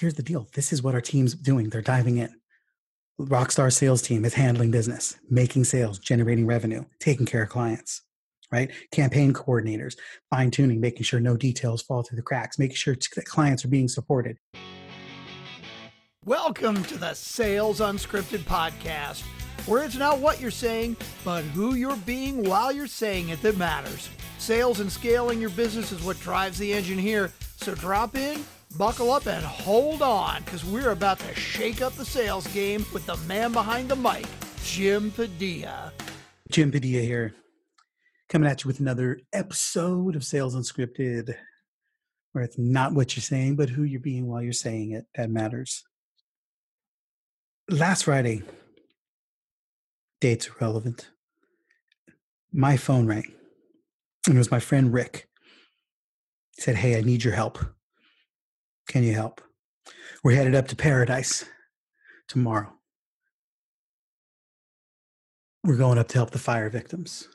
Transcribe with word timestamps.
here's 0.00 0.14
the 0.14 0.22
deal. 0.22 0.48
This 0.54 0.72
is 0.72 0.82
what 0.82 0.94
our 0.94 1.00
team's 1.02 1.34
doing. 1.34 1.68
They're 1.68 1.82
diving 1.82 2.16
in. 2.16 2.30
Rockstar 3.20 3.70
sales 3.70 4.00
team 4.00 4.24
is 4.24 4.32
handling 4.32 4.70
business, 4.70 5.18
making 5.28 5.64
sales, 5.64 5.98
generating 5.98 6.46
revenue, 6.46 6.86
taking 7.00 7.26
care 7.26 7.42
of 7.42 7.50
clients, 7.50 8.00
right? 8.50 8.70
Campaign 8.92 9.34
coordinators, 9.34 9.96
fine 10.30 10.50
tuning, 10.50 10.80
making 10.80 11.02
sure 11.02 11.20
no 11.20 11.36
details 11.36 11.82
fall 11.82 12.02
through 12.02 12.16
the 12.16 12.22
cracks, 12.22 12.58
making 12.58 12.76
sure 12.76 12.96
that 13.14 13.26
clients 13.26 13.62
are 13.62 13.68
being 13.68 13.88
supported. 13.88 14.38
Welcome 16.24 16.82
to 16.84 16.96
the 16.96 17.12
Sales 17.12 17.80
Unscripted 17.80 18.44
podcast, 18.44 19.20
where 19.66 19.84
it's 19.84 19.96
not 19.96 20.18
what 20.18 20.40
you're 20.40 20.50
saying, 20.50 20.96
but 21.26 21.42
who 21.42 21.74
you're 21.74 21.96
being 21.96 22.42
while 22.44 22.72
you're 22.72 22.86
saying 22.86 23.28
it 23.28 23.42
that 23.42 23.58
matters. 23.58 24.08
Sales 24.38 24.80
and 24.80 24.90
scaling 24.90 25.42
your 25.42 25.50
business 25.50 25.92
is 25.92 26.02
what 26.02 26.18
drives 26.20 26.58
the 26.58 26.72
engine 26.72 26.98
here. 26.98 27.30
So 27.58 27.74
drop 27.74 28.16
in 28.16 28.42
Buckle 28.76 29.10
up 29.10 29.26
and 29.26 29.44
hold 29.44 30.00
on 30.00 30.42
because 30.44 30.64
we're 30.64 30.92
about 30.92 31.18
to 31.18 31.34
shake 31.34 31.82
up 31.82 31.92
the 31.94 32.04
sales 32.04 32.46
game 32.48 32.86
with 32.92 33.04
the 33.04 33.16
man 33.26 33.52
behind 33.52 33.88
the 33.88 33.96
mic, 33.96 34.26
Jim 34.62 35.10
Padilla. 35.10 35.92
Jim 36.50 36.70
Padilla 36.70 37.02
here, 37.02 37.34
coming 38.28 38.48
at 38.48 38.62
you 38.62 38.68
with 38.68 38.78
another 38.78 39.20
episode 39.32 40.14
of 40.14 40.24
Sales 40.24 40.54
Unscripted, 40.54 41.34
where 42.32 42.44
it's 42.44 42.58
not 42.58 42.94
what 42.94 43.16
you're 43.16 43.22
saying, 43.22 43.56
but 43.56 43.68
who 43.68 43.82
you're 43.82 44.00
being 44.00 44.28
while 44.28 44.40
you're 44.40 44.52
saying 44.52 44.92
it 44.92 45.04
that 45.16 45.30
matters. 45.30 45.82
Last 47.68 48.04
Friday, 48.04 48.42
dates 50.20 50.48
are 50.48 50.54
relevant. 50.60 51.10
My 52.52 52.76
phone 52.76 53.06
rang, 53.06 53.32
and 54.26 54.36
it 54.36 54.38
was 54.38 54.50
my 54.50 54.60
friend 54.60 54.92
Rick. 54.92 55.28
He 56.56 56.62
said, 56.62 56.76
Hey, 56.76 56.96
I 56.96 57.00
need 57.00 57.24
your 57.24 57.34
help. 57.34 57.58
Can 58.90 59.04
you 59.04 59.14
help? 59.14 59.40
We're 60.24 60.34
headed 60.34 60.56
up 60.56 60.66
to 60.66 60.74
Paradise 60.74 61.44
tomorrow. 62.26 62.72
We're 65.62 65.76
going 65.76 65.96
up 65.96 66.08
to 66.08 66.18
help 66.18 66.32
the 66.32 66.40
fire 66.40 66.68
victims. 66.68 67.28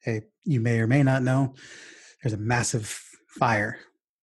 Hey, 0.00 0.22
you 0.42 0.58
may 0.58 0.80
or 0.80 0.88
may 0.88 1.04
not 1.04 1.22
know 1.22 1.54
there's 2.20 2.32
a 2.32 2.36
massive 2.36 3.00
fire, 3.28 3.78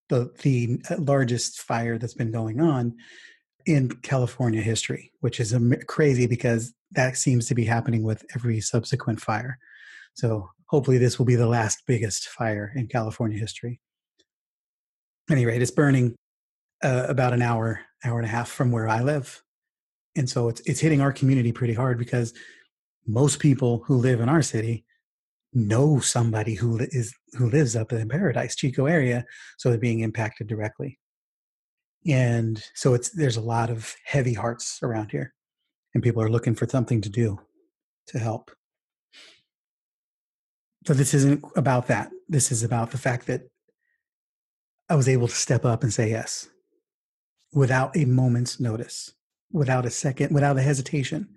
the, 0.09 0.33
the 0.41 0.81
uh, 0.89 0.97
largest 0.99 1.61
fire 1.61 1.97
that's 1.97 2.13
been 2.13 2.33
going 2.33 2.59
on 2.59 2.97
in 3.65 3.87
California 4.01 4.61
history, 4.61 5.13
which 5.21 5.39
is 5.39 5.55
crazy 5.87 6.27
because 6.27 6.73
that 6.91 7.15
seems 7.15 7.45
to 7.45 7.55
be 7.55 7.63
happening 7.63 8.03
with 8.03 8.25
every 8.35 8.59
subsequent 8.59 9.21
fire. 9.21 9.57
So 10.15 10.49
hopefully, 10.65 10.97
this 10.97 11.17
will 11.17 11.25
be 11.25 11.35
the 11.35 11.47
last 11.47 11.83
biggest 11.87 12.27
fire 12.27 12.73
in 12.75 12.87
California 12.87 13.39
history 13.39 13.79
any 15.31 15.45
rate, 15.45 15.61
it's 15.61 15.71
burning 15.71 16.15
uh, 16.83 17.05
about 17.07 17.33
an 17.33 17.41
hour, 17.41 17.81
hour 18.03 18.17
and 18.17 18.25
a 18.25 18.29
half 18.29 18.49
from 18.49 18.71
where 18.71 18.87
I 18.87 19.01
live, 19.01 19.41
and 20.15 20.29
so 20.29 20.49
it's 20.49 20.61
it's 20.65 20.79
hitting 20.79 21.01
our 21.01 21.11
community 21.11 21.51
pretty 21.51 21.73
hard 21.73 21.97
because 21.97 22.33
most 23.07 23.39
people 23.39 23.83
who 23.85 23.97
live 23.97 24.21
in 24.21 24.29
our 24.29 24.41
city 24.41 24.85
know 25.53 25.99
somebody 25.99 26.55
who 26.55 26.79
is 26.91 27.13
who 27.33 27.49
lives 27.49 27.75
up 27.75 27.91
in 27.91 28.09
Paradise 28.09 28.55
Chico 28.55 28.85
area, 28.85 29.25
so 29.57 29.69
they're 29.69 29.77
being 29.77 30.01
impacted 30.01 30.47
directly. 30.47 30.99
And 32.07 32.61
so 32.73 32.93
it's 32.93 33.09
there's 33.09 33.37
a 33.37 33.41
lot 33.41 33.69
of 33.69 33.93
heavy 34.05 34.33
hearts 34.33 34.79
around 34.81 35.11
here, 35.11 35.33
and 35.93 36.03
people 36.03 36.21
are 36.21 36.29
looking 36.29 36.55
for 36.55 36.67
something 36.67 37.01
to 37.01 37.09
do 37.09 37.39
to 38.07 38.19
help. 38.19 38.51
So 40.87 40.93
this 40.93 41.13
isn't 41.13 41.43
about 41.55 41.87
that. 41.87 42.09
This 42.27 42.51
is 42.51 42.63
about 42.63 42.91
the 42.91 42.97
fact 42.97 43.27
that 43.27 43.43
I 44.91 44.95
was 44.95 45.07
able 45.07 45.29
to 45.29 45.33
step 45.33 45.63
up 45.63 45.83
and 45.83 45.93
say 45.93 46.09
yes 46.09 46.49
without 47.53 47.95
a 47.95 48.03
moment's 48.03 48.59
notice, 48.59 49.13
without 49.49 49.85
a 49.85 49.89
second, 49.89 50.35
without 50.35 50.57
a 50.57 50.61
hesitation, 50.61 51.29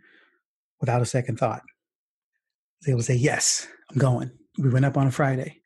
without 0.80 1.00
a 1.00 1.06
second 1.06 1.38
thought. 1.38 1.62
I 1.62 2.80
was 2.80 2.88
able 2.88 2.98
to 2.98 3.05
say, 3.05 3.14
yes, 3.14 3.69
I'm 3.88 3.98
going. 3.98 4.32
We 4.59 4.70
went 4.70 4.87
up 4.87 4.97
on 4.97 5.06
a 5.06 5.12
Friday, 5.12 5.62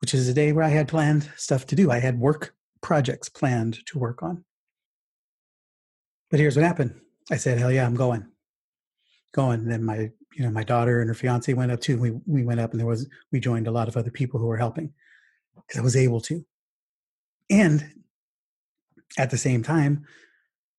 which 0.00 0.14
is 0.14 0.28
a 0.28 0.32
day 0.32 0.52
where 0.52 0.64
I 0.64 0.70
had 0.70 0.88
planned 0.88 1.30
stuff 1.36 1.66
to 1.66 1.76
do. 1.76 1.90
I 1.90 1.98
had 1.98 2.18
work 2.18 2.54
projects 2.80 3.28
planned 3.28 3.84
to 3.88 3.98
work 3.98 4.22
on. 4.22 4.42
But 6.30 6.40
here's 6.40 6.56
what 6.56 6.64
happened. 6.64 6.98
I 7.30 7.36
said, 7.36 7.58
hell 7.58 7.70
yeah, 7.70 7.84
I'm 7.84 7.96
going. 7.96 8.26
Going. 9.34 9.60
And 9.60 9.70
then 9.70 9.84
my, 9.84 10.10
you 10.32 10.42
know, 10.42 10.50
my 10.50 10.64
daughter 10.64 11.02
and 11.02 11.08
her 11.08 11.14
fiance 11.14 11.52
went 11.52 11.70
up 11.70 11.82
too. 11.82 11.98
We 11.98 12.12
we 12.26 12.44
went 12.44 12.60
up 12.60 12.70
and 12.70 12.80
there 12.80 12.86
was 12.86 13.06
we 13.30 13.40
joined 13.40 13.66
a 13.66 13.72
lot 13.72 13.88
of 13.88 13.98
other 13.98 14.10
people 14.10 14.40
who 14.40 14.46
were 14.46 14.56
helping 14.56 14.94
because 15.66 15.78
I 15.78 15.84
was 15.84 15.96
able 15.96 16.22
to. 16.22 16.46
And 17.50 17.92
at 19.18 19.30
the 19.30 19.36
same 19.36 19.62
time, 19.62 20.06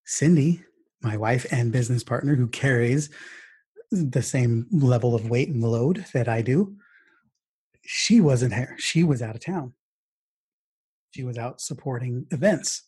Cindy, 0.05 0.63
my 1.01 1.17
wife 1.17 1.45
and 1.51 1.71
business 1.71 2.03
partner, 2.03 2.35
who 2.35 2.47
carries 2.47 3.09
the 3.91 4.21
same 4.21 4.67
level 4.71 5.13
of 5.13 5.29
weight 5.29 5.49
and 5.49 5.61
load 5.61 6.05
that 6.13 6.29
I 6.29 6.41
do, 6.41 6.75
she 7.83 8.21
wasn't 8.21 8.53
here. 8.53 8.75
She 8.79 9.03
was 9.03 9.21
out 9.21 9.35
of 9.35 9.43
town. 9.43 9.73
She 11.11 11.23
was 11.23 11.37
out 11.37 11.59
supporting 11.59 12.25
events 12.31 12.83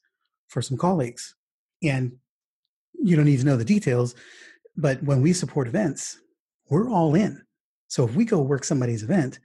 for 0.48 0.62
some 0.62 0.78
colleagues. 0.78 1.36
And 1.82 2.14
you 2.94 3.18
don't 3.18 3.26
need 3.26 3.40
to 3.40 3.46
know 3.46 3.58
the 3.58 3.66
details, 3.66 4.16
but 4.78 5.04
when 5.04 5.22
we 5.22 5.34
support 5.34 5.68
events, 5.68 6.20
we're 6.70 6.90
all 6.90 7.16
in. 7.16 7.42
So 7.90 8.06
if 8.06 8.16
we 8.16 8.24
go 8.24 8.40
work 8.40 8.64
somebody's 8.64 9.04
event, 9.04 9.40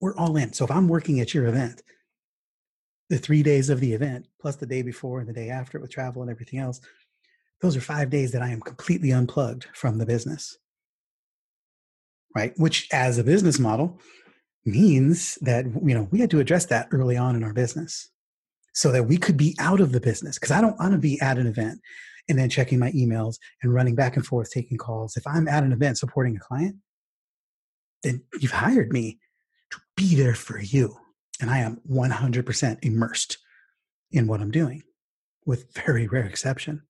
we're 0.00 0.16
all 0.16 0.36
in. 0.36 0.52
So 0.52 0.64
if 0.64 0.70
I'm 0.70 0.88
working 0.88 1.20
at 1.20 1.32
your 1.32 1.46
event 1.46 1.82
the 3.10 3.18
three 3.18 3.42
days 3.42 3.68
of 3.68 3.80
the 3.80 3.92
event, 3.92 4.26
plus 4.40 4.56
the 4.56 4.66
day 4.66 4.80
before 4.80 5.20
and 5.20 5.28
the 5.28 5.34
day 5.34 5.50
after 5.50 5.78
with 5.78 5.90
travel 5.90 6.22
and 6.22 6.30
everything 6.30 6.60
else, 6.60 6.80
those 7.60 7.76
are 7.76 7.82
five 7.82 8.08
days 8.08 8.32
that 8.32 8.40
I 8.40 8.48
am 8.48 8.60
completely 8.60 9.10
unplugged 9.10 9.66
from 9.74 9.98
the 9.98 10.06
business. 10.06 10.56
Right? 12.34 12.54
Which, 12.56 12.88
as 12.92 13.18
a 13.18 13.24
business 13.24 13.58
model, 13.58 14.00
means 14.64 15.36
that 15.42 15.64
you 15.64 15.94
know 15.94 16.08
we 16.10 16.20
had 16.20 16.30
to 16.30 16.40
address 16.40 16.66
that 16.66 16.88
early 16.92 17.16
on 17.16 17.34
in 17.34 17.42
our 17.42 17.52
business 17.52 18.10
so 18.74 18.92
that 18.92 19.04
we 19.04 19.16
could 19.16 19.36
be 19.36 19.56
out 19.58 19.80
of 19.80 19.92
the 19.92 20.00
business 20.00 20.38
because 20.38 20.50
i 20.50 20.60
don't 20.60 20.78
want 20.78 20.92
to 20.92 20.98
be 20.98 21.18
at 21.20 21.38
an 21.38 21.46
event 21.46 21.80
and 22.28 22.38
then 22.38 22.50
checking 22.50 22.78
my 22.78 22.92
emails 22.92 23.36
and 23.62 23.72
running 23.72 23.94
back 23.94 24.16
and 24.16 24.26
forth 24.26 24.50
taking 24.50 24.76
calls 24.76 25.16
if 25.16 25.26
i'm 25.26 25.48
at 25.48 25.62
an 25.62 25.72
event 25.72 25.96
supporting 25.96 26.36
a 26.36 26.40
client 26.40 26.76
then 28.02 28.22
you've 28.38 28.52
hired 28.52 28.92
me 28.92 29.18
to 29.70 29.78
be 29.96 30.14
there 30.14 30.34
for 30.34 30.60
you 30.60 30.94
and 31.40 31.50
I 31.50 31.58
am 31.58 31.80
100% 31.90 32.78
immersed 32.82 33.38
in 34.12 34.26
what 34.26 34.40
I'm 34.40 34.50
doing 34.50 34.82
with 35.46 35.72
very 35.74 36.06
rare 36.06 36.26
exception. 36.26 36.82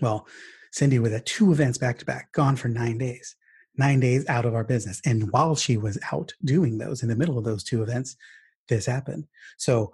Well, 0.00 0.26
Cindy 0.72 0.98
was 0.98 1.12
at 1.12 1.26
two 1.26 1.52
events 1.52 1.78
back 1.78 1.98
to 1.98 2.04
back, 2.04 2.32
gone 2.32 2.56
for 2.56 2.68
nine 2.68 2.98
days, 2.98 3.36
nine 3.76 4.00
days 4.00 4.26
out 4.28 4.44
of 4.44 4.54
our 4.54 4.64
business. 4.64 5.00
And 5.04 5.30
while 5.30 5.54
she 5.54 5.76
was 5.76 5.98
out 6.12 6.32
doing 6.44 6.78
those 6.78 7.02
in 7.02 7.08
the 7.08 7.16
middle 7.16 7.38
of 7.38 7.44
those 7.44 7.62
two 7.62 7.82
events, 7.82 8.16
this 8.68 8.86
happened. 8.86 9.26
So 9.58 9.92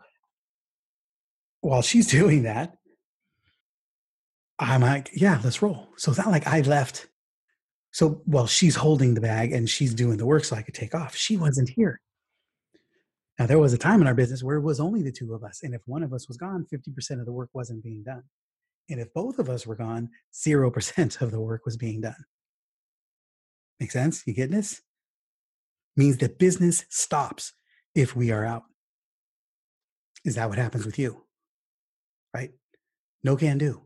while 1.61 1.83
she's 1.83 2.07
doing 2.11 2.45
that, 2.45 2.77
I'm 4.59 4.81
like, 4.81 5.11
yeah, 5.15 5.41
let's 5.45 5.63
roll. 5.63 5.89
So 5.97 6.11
it's 6.11 6.19
not 6.19 6.33
like 6.33 6.47
I 6.47 6.63
left. 6.63 7.07
So 7.93 8.23
while 8.25 8.47
she's 8.47 8.75
holding 8.75 9.15
the 9.15 9.21
bag 9.21 9.53
and 9.53 9.69
she's 9.69 9.95
doing 9.95 10.17
the 10.17 10.27
work 10.27 10.45
so 10.45 10.57
I 10.57 10.63
could 10.63 10.75
take 10.75 10.95
off, 10.95 11.15
she 11.15 11.37
wasn't 11.37 11.69
here. 11.71 12.01
Now, 13.39 13.47
there 13.47 13.59
was 13.59 13.73
a 13.73 13.79
time 13.79 14.01
in 14.01 14.09
our 14.09 14.15
business 14.15 14.43
where 14.43 14.57
it 14.57 14.63
was 14.63 14.81
only 14.81 15.03
the 15.03 15.13
two 15.13 15.33
of 15.33 15.45
us. 15.45 15.63
And 15.63 15.75
if 15.75 15.83
one 15.87 16.03
of 16.03 16.13
us 16.13 16.27
was 16.27 16.37
gone, 16.37 16.67
50% 16.73 17.21
of 17.21 17.27
the 17.27 17.33
work 17.33 17.51
wasn't 17.53 17.85
being 17.85 18.03
done. 18.03 18.25
And 18.91 19.01
if 19.01 19.13
both 19.15 19.39
of 19.39 19.49
us 19.49 19.67
were 19.67 19.77
gone, 19.77 20.11
0% 20.35 21.21
of 21.21 21.31
the 21.31 21.41
work 21.41 21.65
was 21.65 21.77
being 21.77 22.01
done. 22.01 22.25
Make 23.79 23.93
sense? 23.93 24.27
You 24.27 24.35
get 24.35 24.51
this? 24.51 24.81
Means 25.97 26.19
that 26.19 26.39
business 26.39 26.85
stops 26.89 27.53
if 27.95 28.17
we 28.17 28.33
are 28.33 28.45
out. 28.45 28.65
Is 30.25 30.35
that 30.35 30.49
what 30.49 30.59
happens 30.59 30.85
with 30.85 30.99
you? 30.99 31.25
Right? 32.35 32.51
No 33.23 33.37
can 33.37 33.59
do. 33.59 33.83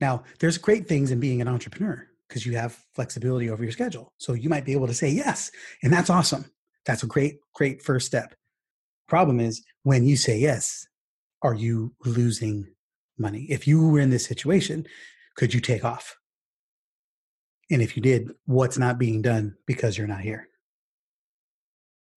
Now, 0.00 0.24
there's 0.38 0.58
great 0.58 0.88
things 0.88 1.10
in 1.10 1.20
being 1.20 1.42
an 1.42 1.48
entrepreneur 1.48 2.06
because 2.28 2.46
you 2.46 2.56
have 2.56 2.78
flexibility 2.94 3.50
over 3.50 3.62
your 3.62 3.72
schedule. 3.72 4.12
So 4.16 4.32
you 4.32 4.48
might 4.48 4.64
be 4.64 4.72
able 4.72 4.86
to 4.86 4.94
say 4.94 5.10
yes, 5.10 5.50
and 5.82 5.92
that's 5.92 6.08
awesome. 6.08 6.46
That's 6.86 7.02
a 7.02 7.06
great, 7.06 7.40
great 7.54 7.82
first 7.82 8.06
step. 8.06 8.34
Problem 9.10 9.40
is, 9.40 9.62
when 9.82 10.06
you 10.06 10.16
say 10.16 10.38
yes, 10.38 10.86
are 11.42 11.52
you 11.52 11.92
losing 12.04 12.68
money? 13.18 13.44
If 13.50 13.66
you 13.66 13.88
were 13.88 13.98
in 13.98 14.10
this 14.10 14.24
situation, 14.24 14.86
could 15.36 15.52
you 15.52 15.60
take 15.60 15.84
off? 15.84 16.16
And 17.72 17.82
if 17.82 17.96
you 17.96 18.02
did, 18.02 18.30
what's 18.46 18.78
not 18.78 18.98
being 18.98 19.20
done 19.20 19.56
because 19.66 19.98
you're 19.98 20.06
not 20.06 20.20
here? 20.20 20.48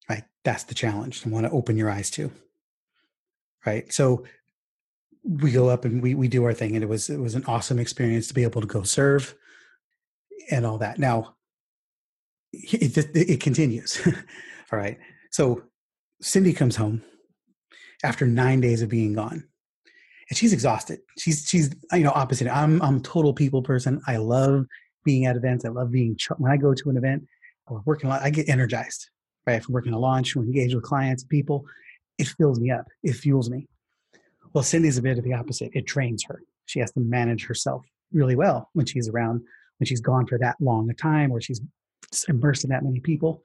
Right? 0.08 0.24
That's 0.44 0.66
the 0.66 0.76
challenge 0.76 1.24
I 1.26 1.30
want 1.30 1.48
to 1.48 1.52
open 1.52 1.78
your 1.78 1.90
eyes 1.90 2.12
to. 2.12 2.32
Right? 3.66 3.92
So 3.92 4.26
we 5.24 5.52
go 5.52 5.70
up 5.70 5.86
and 5.86 6.02
we 6.02 6.14
we 6.14 6.28
do 6.28 6.44
our 6.44 6.54
thing 6.54 6.76
and 6.76 6.84
it 6.84 6.88
was 6.88 7.10
it 7.10 7.20
was 7.20 7.34
an 7.34 7.46
awesome 7.46 7.80
experience 7.80 8.28
to 8.28 8.34
be 8.34 8.44
able 8.44 8.60
to 8.62 8.68
go 8.68 8.84
serve 8.84 9.34
and 10.52 10.66
all 10.66 10.78
that. 10.78 11.00
Now 11.00 11.38
it 12.52 12.98
it, 12.98 13.10
it 13.16 13.40
continues. 13.40 14.00
all 14.72 14.78
right. 14.78 15.00
So 15.32 15.64
Cindy 16.24 16.54
comes 16.54 16.78
home 16.78 17.04
after 18.04 18.26
nine 18.26 18.62
days 18.62 18.82
of 18.82 18.90
being 18.90 19.14
gone. 19.14 19.44
and 20.30 20.38
she's 20.38 20.54
exhausted. 20.54 21.00
She's 21.18 21.46
she's 21.48 21.76
you 21.92 22.00
know 22.00 22.14
opposite. 22.16 22.48
I'm 22.48 22.82
I'm 22.82 23.02
total 23.02 23.34
people 23.34 23.62
person. 23.62 24.02
I 24.08 24.18
love 24.18 24.66
being 25.04 25.26
at 25.26 25.36
events. 25.36 25.66
I 25.66 25.70
love 25.70 25.92
being 25.92 26.18
when 26.38 26.52
I 26.52 26.58
go 26.58 26.74
to 26.74 26.90
an 26.90 26.98
event 26.98 27.28
or 27.68 27.82
working 27.86 28.10
a 28.10 28.14
lot. 28.14 28.22
I 28.22 28.30
get 28.30 28.48
energized. 28.50 29.10
Right, 29.46 29.62
I'm 29.62 29.74
working 29.74 29.92
a 29.92 30.00
launch, 30.00 30.38
we're 30.38 30.44
engaged 30.44 30.74
with 30.74 30.86
clients, 30.86 31.26
people, 31.26 31.66
it 32.18 32.30
fills 32.30 32.62
me 32.62 32.72
up. 32.72 32.88
It 33.04 33.12
fuels 33.12 33.50
me. 33.50 33.68
Well, 34.54 34.64
Cindy's 34.64 34.98
a 34.98 35.02
bit 35.02 35.18
of 35.18 35.26
the 35.26 35.34
opposite. 35.34 35.72
It 35.74 35.86
drains 35.86 36.24
her. 36.30 36.42
She 36.66 36.80
has 36.80 36.94
to 36.94 37.02
manage 37.02 37.46
herself 37.46 37.86
really 38.14 38.38
well 38.38 38.70
when 38.72 38.86
she's 38.86 39.10
around, 39.10 39.42
when 39.80 39.86
she's 39.86 40.00
gone 40.00 40.28
for 40.28 40.38
that 40.38 40.56
long 40.62 40.90
a 40.90 40.94
time, 40.94 41.30
or 41.30 41.42
she's 41.42 41.60
immersed 42.30 42.64
in 42.64 42.70
that 42.70 42.86
many 42.86 43.02
people. 43.02 43.44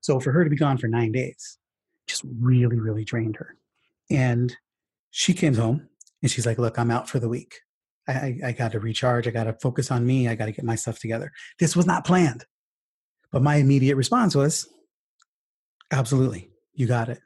So 0.00 0.18
for 0.18 0.32
her 0.32 0.44
to 0.44 0.48
be 0.50 0.56
gone 0.56 0.78
for 0.78 0.88
nine 0.88 1.12
days, 1.12 1.58
just 2.08 2.24
really, 2.40 2.78
really 2.78 3.04
drained 3.04 3.36
her. 3.36 3.56
And 4.10 4.54
she 5.10 5.34
came 5.34 5.54
home 5.54 5.88
and 6.22 6.30
she's 6.30 6.46
like, 6.46 6.58
Look, 6.58 6.78
I'm 6.78 6.90
out 6.90 7.08
for 7.08 7.18
the 7.18 7.28
week. 7.28 7.60
I, 8.08 8.12
I, 8.12 8.40
I 8.46 8.52
got 8.52 8.72
to 8.72 8.80
recharge. 8.80 9.28
I 9.28 9.30
got 9.30 9.44
to 9.44 9.52
focus 9.54 9.90
on 9.90 10.06
me. 10.06 10.28
I 10.28 10.34
got 10.34 10.46
to 10.46 10.52
get 10.52 10.64
my 10.64 10.74
stuff 10.74 10.98
together. 10.98 11.32
This 11.58 11.76
was 11.76 11.86
not 11.86 12.06
planned. 12.06 12.44
But 13.30 13.42
my 13.42 13.56
immediate 13.56 13.96
response 13.96 14.34
was, 14.34 14.68
Absolutely. 15.90 16.50
You 16.74 16.86
got 16.86 17.08
it. 17.08 17.20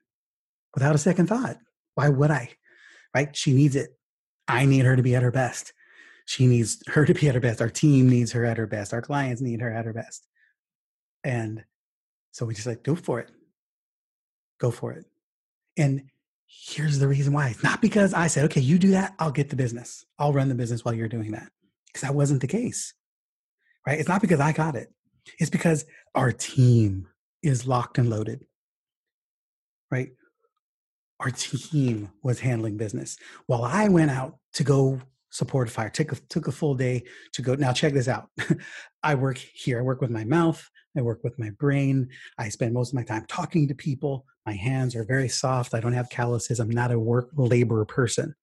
Without 0.74 0.94
a 0.94 0.98
second 0.98 1.26
thought. 1.26 1.56
Why 1.94 2.08
would 2.08 2.30
I? 2.30 2.50
Right? 3.14 3.34
She 3.36 3.52
needs 3.52 3.76
it. 3.76 3.90
I 4.48 4.64
need 4.64 4.84
her 4.84 4.96
to 4.96 5.02
be 5.02 5.14
at 5.14 5.22
her 5.22 5.30
best. 5.30 5.72
She 6.26 6.46
needs 6.46 6.82
her 6.88 7.04
to 7.04 7.14
be 7.14 7.28
at 7.28 7.34
her 7.34 7.40
best. 7.40 7.60
Our 7.60 7.68
team 7.68 8.08
needs 8.08 8.32
her 8.32 8.44
at 8.44 8.56
her 8.56 8.66
best. 8.66 8.94
Our 8.94 9.02
clients 9.02 9.42
need 9.42 9.60
her 9.60 9.70
at 9.70 9.84
her 9.84 9.92
best. 9.92 10.26
And 11.24 11.64
so 12.30 12.46
we 12.46 12.54
just 12.54 12.66
like, 12.66 12.82
go 12.82 12.94
for 12.94 13.20
it. 13.20 13.30
Go 14.62 14.70
for 14.70 14.92
it. 14.92 15.06
And 15.76 16.04
here's 16.46 17.00
the 17.00 17.08
reason 17.08 17.32
why. 17.32 17.48
It's 17.48 17.64
not 17.64 17.82
because 17.82 18.14
I 18.14 18.28
said, 18.28 18.44
okay, 18.44 18.60
you 18.60 18.78
do 18.78 18.92
that, 18.92 19.12
I'll 19.18 19.32
get 19.32 19.50
the 19.50 19.56
business. 19.56 20.06
I'll 20.20 20.32
run 20.32 20.48
the 20.48 20.54
business 20.54 20.84
while 20.84 20.94
you're 20.94 21.08
doing 21.08 21.32
that. 21.32 21.50
Because 21.88 22.02
that 22.02 22.14
wasn't 22.14 22.42
the 22.42 22.46
case. 22.46 22.94
Right? 23.84 23.98
It's 23.98 24.08
not 24.08 24.20
because 24.20 24.38
I 24.38 24.52
got 24.52 24.76
it. 24.76 24.92
It's 25.40 25.50
because 25.50 25.84
our 26.14 26.30
team 26.30 27.08
is 27.42 27.66
locked 27.66 27.98
and 27.98 28.08
loaded. 28.08 28.46
Right? 29.90 30.10
Our 31.18 31.30
team 31.30 32.12
was 32.22 32.38
handling 32.38 32.76
business 32.76 33.16
while 33.48 33.64
I 33.64 33.88
went 33.88 34.12
out 34.12 34.38
to 34.54 34.62
go 34.62 35.00
support 35.30 35.66
a 35.66 35.72
fire. 35.72 35.90
Took 35.90 36.12
a, 36.12 36.16
took 36.28 36.46
a 36.46 36.52
full 36.52 36.76
day 36.76 37.02
to 37.32 37.42
go. 37.42 37.56
Now 37.56 37.72
check 37.72 37.94
this 37.94 38.06
out. 38.06 38.28
I 39.02 39.16
work 39.16 39.38
here. 39.38 39.80
I 39.80 39.82
work 39.82 40.00
with 40.00 40.10
my 40.10 40.24
mouth. 40.24 40.70
I 40.96 41.02
work 41.02 41.24
with 41.24 41.36
my 41.36 41.50
brain. 41.50 42.10
I 42.38 42.48
spend 42.48 42.74
most 42.74 42.90
of 42.90 42.94
my 42.94 43.02
time 43.02 43.24
talking 43.26 43.66
to 43.66 43.74
people. 43.74 44.24
My 44.46 44.54
hands 44.54 44.96
are 44.96 45.04
very 45.04 45.28
soft. 45.28 45.74
I 45.74 45.80
don't 45.80 45.92
have 45.92 46.10
calluses. 46.10 46.58
I'm 46.58 46.70
not 46.70 46.92
a 46.92 46.98
work 46.98 47.30
labor 47.34 47.84
person. 47.84 48.34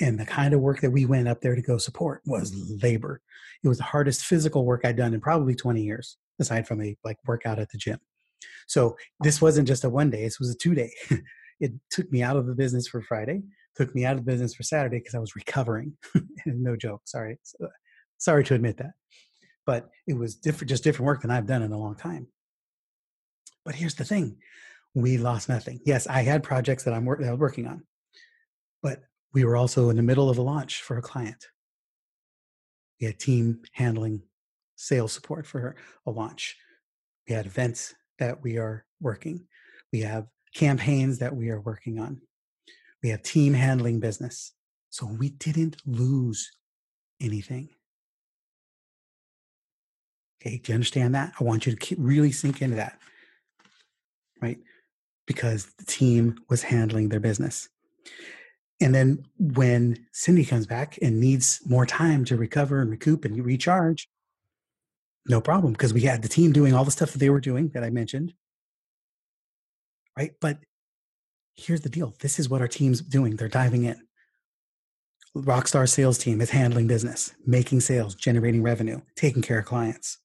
And 0.00 0.18
the 0.18 0.26
kind 0.26 0.54
of 0.54 0.60
work 0.60 0.80
that 0.80 0.90
we 0.90 1.06
went 1.06 1.28
up 1.28 1.40
there 1.40 1.54
to 1.54 1.62
go 1.62 1.78
support 1.78 2.22
was 2.26 2.54
labor. 2.82 3.20
It 3.62 3.68
was 3.68 3.78
the 3.78 3.84
hardest 3.84 4.24
physical 4.24 4.64
work 4.64 4.82
I'd 4.84 4.96
done 4.96 5.14
in 5.14 5.20
probably 5.20 5.54
20 5.54 5.82
years, 5.82 6.16
aside 6.40 6.66
from 6.66 6.82
a 6.82 6.96
like 7.04 7.18
workout 7.26 7.58
at 7.58 7.70
the 7.70 7.78
gym. 7.78 7.98
So 8.66 8.96
this 9.20 9.40
wasn't 9.40 9.68
just 9.68 9.84
a 9.84 9.90
one 9.90 10.10
day, 10.10 10.24
this 10.24 10.40
was 10.40 10.50
a 10.50 10.56
two 10.56 10.74
day. 10.74 10.92
it 11.60 11.72
took 11.90 12.10
me 12.10 12.22
out 12.22 12.36
of 12.36 12.46
the 12.46 12.54
business 12.54 12.88
for 12.88 13.02
Friday, 13.02 13.42
took 13.76 13.94
me 13.94 14.04
out 14.04 14.16
of 14.16 14.24
the 14.24 14.30
business 14.30 14.54
for 14.54 14.62
Saturday 14.62 14.98
because 14.98 15.14
I 15.14 15.20
was 15.20 15.36
recovering. 15.36 15.96
no 16.46 16.76
joke. 16.76 17.02
Sorry. 17.04 17.38
Uh, 17.62 17.68
sorry 18.18 18.44
to 18.44 18.54
admit 18.54 18.78
that 18.78 18.92
but 19.66 19.90
it 20.06 20.14
was 20.14 20.34
different, 20.34 20.68
just 20.68 20.84
different 20.84 21.06
work 21.06 21.22
than 21.22 21.30
I've 21.30 21.46
done 21.46 21.62
in 21.62 21.72
a 21.72 21.78
long 21.78 21.94
time. 21.94 22.28
But 23.64 23.76
here's 23.76 23.94
the 23.94 24.04
thing 24.04 24.38
we 24.94 25.18
lost 25.18 25.48
nothing. 25.48 25.80
Yes, 25.84 26.06
I 26.06 26.22
had 26.22 26.42
projects 26.42 26.84
that 26.84 26.94
I'm 26.94 27.04
that 27.04 27.28
I 27.28 27.30
was 27.30 27.40
working 27.40 27.66
on, 27.66 27.82
but 28.82 29.00
we 29.32 29.44
were 29.44 29.56
also 29.56 29.90
in 29.90 29.96
the 29.96 30.02
middle 30.02 30.28
of 30.28 30.38
a 30.38 30.42
launch 30.42 30.82
for 30.82 30.98
a 30.98 31.02
client. 31.02 31.46
We 33.00 33.06
had 33.06 33.18
team 33.18 33.62
handling 33.72 34.22
sales 34.76 35.12
support 35.12 35.46
for 35.46 35.76
a 36.06 36.10
launch. 36.10 36.56
We 37.28 37.34
had 37.34 37.46
events 37.46 37.94
that 38.18 38.42
we 38.42 38.58
are 38.58 38.84
working. 39.00 39.46
We 39.92 40.00
have 40.00 40.26
campaigns 40.54 41.18
that 41.18 41.34
we 41.34 41.50
are 41.50 41.60
working 41.60 41.98
on. 41.98 42.20
We 43.02 43.08
have 43.08 43.22
team 43.22 43.54
handling 43.54 44.00
business. 44.00 44.52
So 44.90 45.06
we 45.06 45.30
didn't 45.30 45.76
lose 45.86 46.52
anything. 47.20 47.70
Okay, 50.40 50.58
do 50.58 50.72
you 50.72 50.74
understand 50.74 51.14
that? 51.14 51.32
I 51.40 51.44
want 51.44 51.66
you 51.66 51.72
to 51.72 51.78
keep, 51.78 51.98
really 52.00 52.32
sink 52.32 52.62
into 52.62 52.76
that, 52.76 52.98
right? 54.40 54.58
Because 55.32 55.72
the 55.78 55.84
team 55.84 56.38
was 56.50 56.62
handling 56.62 57.08
their 57.08 57.20
business. 57.20 57.68
And 58.80 58.94
then 58.94 59.24
when 59.38 60.06
Cindy 60.12 60.44
comes 60.44 60.66
back 60.66 60.98
and 61.00 61.20
needs 61.20 61.60
more 61.66 61.86
time 61.86 62.24
to 62.26 62.36
recover 62.36 62.80
and 62.80 62.90
recoup 62.90 63.24
and 63.24 63.44
recharge, 63.44 64.08
no 65.26 65.40
problem, 65.40 65.72
because 65.72 65.94
we 65.94 66.02
had 66.02 66.22
the 66.22 66.28
team 66.28 66.52
doing 66.52 66.74
all 66.74 66.84
the 66.84 66.90
stuff 66.90 67.12
that 67.12 67.18
they 67.18 67.30
were 67.30 67.40
doing 67.40 67.68
that 67.70 67.84
I 67.84 67.90
mentioned, 67.90 68.34
right? 70.18 70.32
But 70.40 70.58
here's 71.54 71.82
the 71.82 71.88
deal 71.88 72.14
this 72.20 72.38
is 72.38 72.48
what 72.48 72.60
our 72.60 72.68
team's 72.68 73.00
doing, 73.00 73.36
they're 73.36 73.48
diving 73.48 73.84
in. 73.84 74.02
Rockstar 75.36 75.88
sales 75.88 76.18
team 76.18 76.40
is 76.40 76.50
handling 76.50 76.86
business, 76.86 77.32
making 77.46 77.80
sales, 77.80 78.14
generating 78.14 78.62
revenue, 78.62 79.00
taking 79.16 79.40
care 79.42 79.60
of 79.60 79.64
clients 79.64 80.18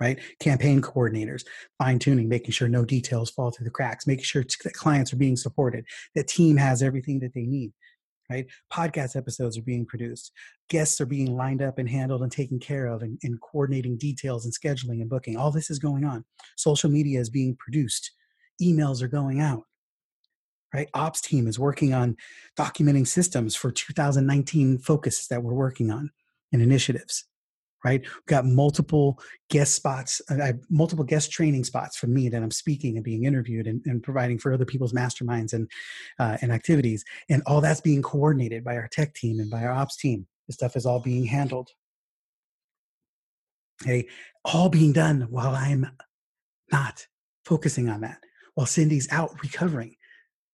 right? 0.00 0.18
Campaign 0.40 0.82
coordinators, 0.82 1.44
fine 1.78 1.98
tuning, 1.98 2.28
making 2.28 2.52
sure 2.52 2.68
no 2.68 2.84
details 2.84 3.30
fall 3.30 3.50
through 3.50 3.64
the 3.64 3.70
cracks, 3.70 4.06
making 4.06 4.24
sure 4.24 4.44
that 4.64 4.74
clients 4.74 5.12
are 5.12 5.16
being 5.16 5.36
supported, 5.36 5.84
that 6.14 6.28
team 6.28 6.56
has 6.56 6.82
everything 6.82 7.20
that 7.20 7.34
they 7.34 7.44
need, 7.44 7.72
right? 8.30 8.46
Podcast 8.72 9.16
episodes 9.16 9.56
are 9.56 9.62
being 9.62 9.86
produced, 9.86 10.32
guests 10.68 11.00
are 11.00 11.06
being 11.06 11.36
lined 11.36 11.62
up 11.62 11.78
and 11.78 11.88
handled 11.88 12.22
and 12.22 12.32
taken 12.32 12.58
care 12.58 12.86
of, 12.86 13.02
and, 13.02 13.18
and 13.22 13.40
coordinating 13.40 13.96
details 13.96 14.44
and 14.44 14.54
scheduling 14.54 15.00
and 15.00 15.10
booking. 15.10 15.36
All 15.36 15.50
this 15.50 15.70
is 15.70 15.78
going 15.78 16.04
on. 16.04 16.24
Social 16.56 16.90
media 16.90 17.20
is 17.20 17.30
being 17.30 17.56
produced, 17.56 18.12
emails 18.62 19.02
are 19.02 19.08
going 19.08 19.40
out. 19.40 19.62
Right, 20.72 20.88
ops 20.92 21.20
team 21.20 21.46
is 21.46 21.56
working 21.56 21.94
on 21.94 22.16
documenting 22.58 23.06
systems 23.06 23.54
for 23.54 23.70
2019 23.70 24.78
focuses 24.78 25.28
that 25.28 25.40
we're 25.40 25.54
working 25.54 25.88
on 25.92 26.10
and 26.52 26.60
initiatives 26.60 27.26
right? 27.84 28.00
We've 28.00 28.26
got 28.26 28.46
multiple 28.46 29.20
guest 29.50 29.74
spots, 29.74 30.20
uh, 30.30 30.52
multiple 30.70 31.04
guest 31.04 31.30
training 31.30 31.64
spots 31.64 31.96
for 31.96 32.06
me 32.06 32.28
that 32.30 32.42
I'm 32.42 32.50
speaking 32.50 32.96
and 32.96 33.04
being 33.04 33.24
interviewed 33.24 33.66
and, 33.66 33.82
and 33.84 34.02
providing 34.02 34.38
for 34.38 34.52
other 34.52 34.64
people's 34.64 34.94
masterminds 34.94 35.52
and 35.52 35.70
uh, 36.18 36.38
and 36.40 36.50
activities, 36.50 37.04
and 37.28 37.42
all 37.46 37.60
that's 37.60 37.80
being 37.80 38.02
coordinated 38.02 38.64
by 38.64 38.76
our 38.76 38.88
tech 38.88 39.14
team 39.14 39.38
and 39.38 39.50
by 39.50 39.62
our 39.62 39.72
ops 39.72 39.96
team. 39.96 40.26
This 40.48 40.56
stuff 40.56 40.76
is 40.76 40.86
all 40.86 41.00
being 41.00 41.26
handled. 41.26 41.70
Okay, 43.82 44.08
all 44.44 44.68
being 44.68 44.92
done 44.92 45.26
while 45.30 45.54
I'm 45.54 45.86
not 46.72 47.06
focusing 47.44 47.88
on 47.88 48.00
that. 48.00 48.18
While 48.54 48.66
Cindy's 48.66 49.08
out 49.10 49.30
recovering, 49.42 49.96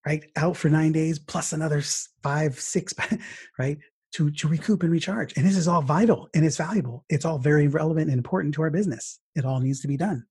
right? 0.05 0.23
Out 0.35 0.57
for 0.57 0.69
nine 0.69 0.91
days 0.91 1.19
plus 1.19 1.53
another 1.53 1.81
five, 2.23 2.59
six, 2.59 2.93
right? 3.59 3.77
To 4.13 4.31
to 4.31 4.47
recoup 4.47 4.83
and 4.83 4.91
recharge. 4.91 5.35
And 5.35 5.45
this 5.45 5.57
is 5.57 5.67
all 5.67 5.81
vital 5.81 6.29
and 6.33 6.45
it's 6.45 6.57
valuable. 6.57 7.05
It's 7.09 7.25
all 7.25 7.37
very 7.37 7.67
relevant 7.67 8.09
and 8.09 8.17
important 8.17 8.53
to 8.55 8.61
our 8.61 8.69
business. 8.69 9.19
It 9.35 9.45
all 9.45 9.59
needs 9.59 9.81
to 9.81 9.87
be 9.87 9.97
done. 9.97 10.25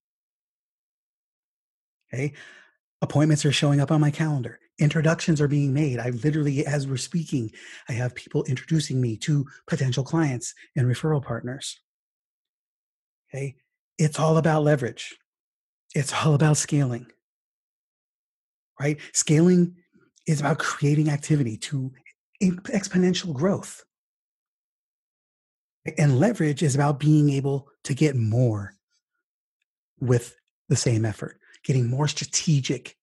Okay? 2.13 2.33
Appointments 3.01 3.45
are 3.45 3.51
showing 3.51 3.81
up 3.81 3.91
on 3.91 4.01
my 4.01 4.11
calendar. 4.11 4.59
Introductions 4.79 5.41
are 5.41 5.47
being 5.47 5.73
made. 5.73 5.99
I 5.99 6.09
literally 6.09 6.65
as 6.65 6.87
we're 6.87 6.97
speaking 6.97 7.51
i 7.89 7.93
have 7.93 8.15
people 8.15 8.43
introducing 8.45 9.01
me 9.01 9.17
to 9.17 9.45
potential 9.67 10.03
clients 10.03 10.53
and 10.75 10.87
referral 10.87 11.23
partners. 11.23 11.79
Okay? 13.33 13.55
It's 13.97 14.19
all 14.19 14.37
about 14.37 14.63
leverage. 14.63 15.17
It's 15.95 16.13
all 16.13 16.33
about 16.33 16.57
scaling. 16.57 17.07
Right? 18.79 18.99
Scaling 19.13 19.75
is 20.27 20.39
about 20.39 20.59
creating 20.59 21.09
activity 21.09 21.57
to 21.57 21.91
exponential 22.41 23.33
growth. 23.33 23.83
And 25.97 26.19
leverage 26.19 26.61
is 26.61 26.75
about 26.75 26.99
being 26.99 27.29
able 27.29 27.67
to 27.85 27.93
get 27.93 28.15
more 28.15 28.75
with 29.99 30.35
the 30.69 30.75
same 30.75 31.05
effort, 31.05 31.39
getting 31.63 31.89
more 31.89 32.07
strategic 32.07 32.95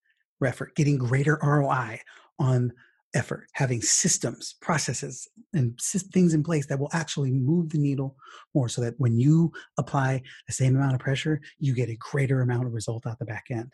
effort, 0.45 0.75
getting 0.77 0.97
greater 0.97 1.39
ROI 1.43 2.01
on 2.39 2.73
effort, 3.15 3.47
having 3.53 3.81
systems, 3.81 4.55
processes, 4.61 5.27
and 5.53 5.79
things 5.81 6.35
in 6.35 6.43
place 6.43 6.67
that 6.67 6.79
will 6.79 6.91
actually 6.93 7.33
move 7.33 7.71
the 7.71 7.79
needle 7.79 8.17
more 8.55 8.69
so 8.69 8.81
that 8.81 8.95
when 8.99 9.19
you 9.19 9.51
apply 9.79 10.23
the 10.47 10.53
same 10.53 10.77
amount 10.77 10.95
of 10.95 11.01
pressure, 11.01 11.41
you 11.59 11.75
get 11.75 11.89
a 11.89 11.97
greater 11.97 12.43
amount 12.43 12.67
of 12.67 12.73
result 12.73 13.07
out 13.07 13.19
the 13.19 13.25
back 13.25 13.47
end 13.51 13.73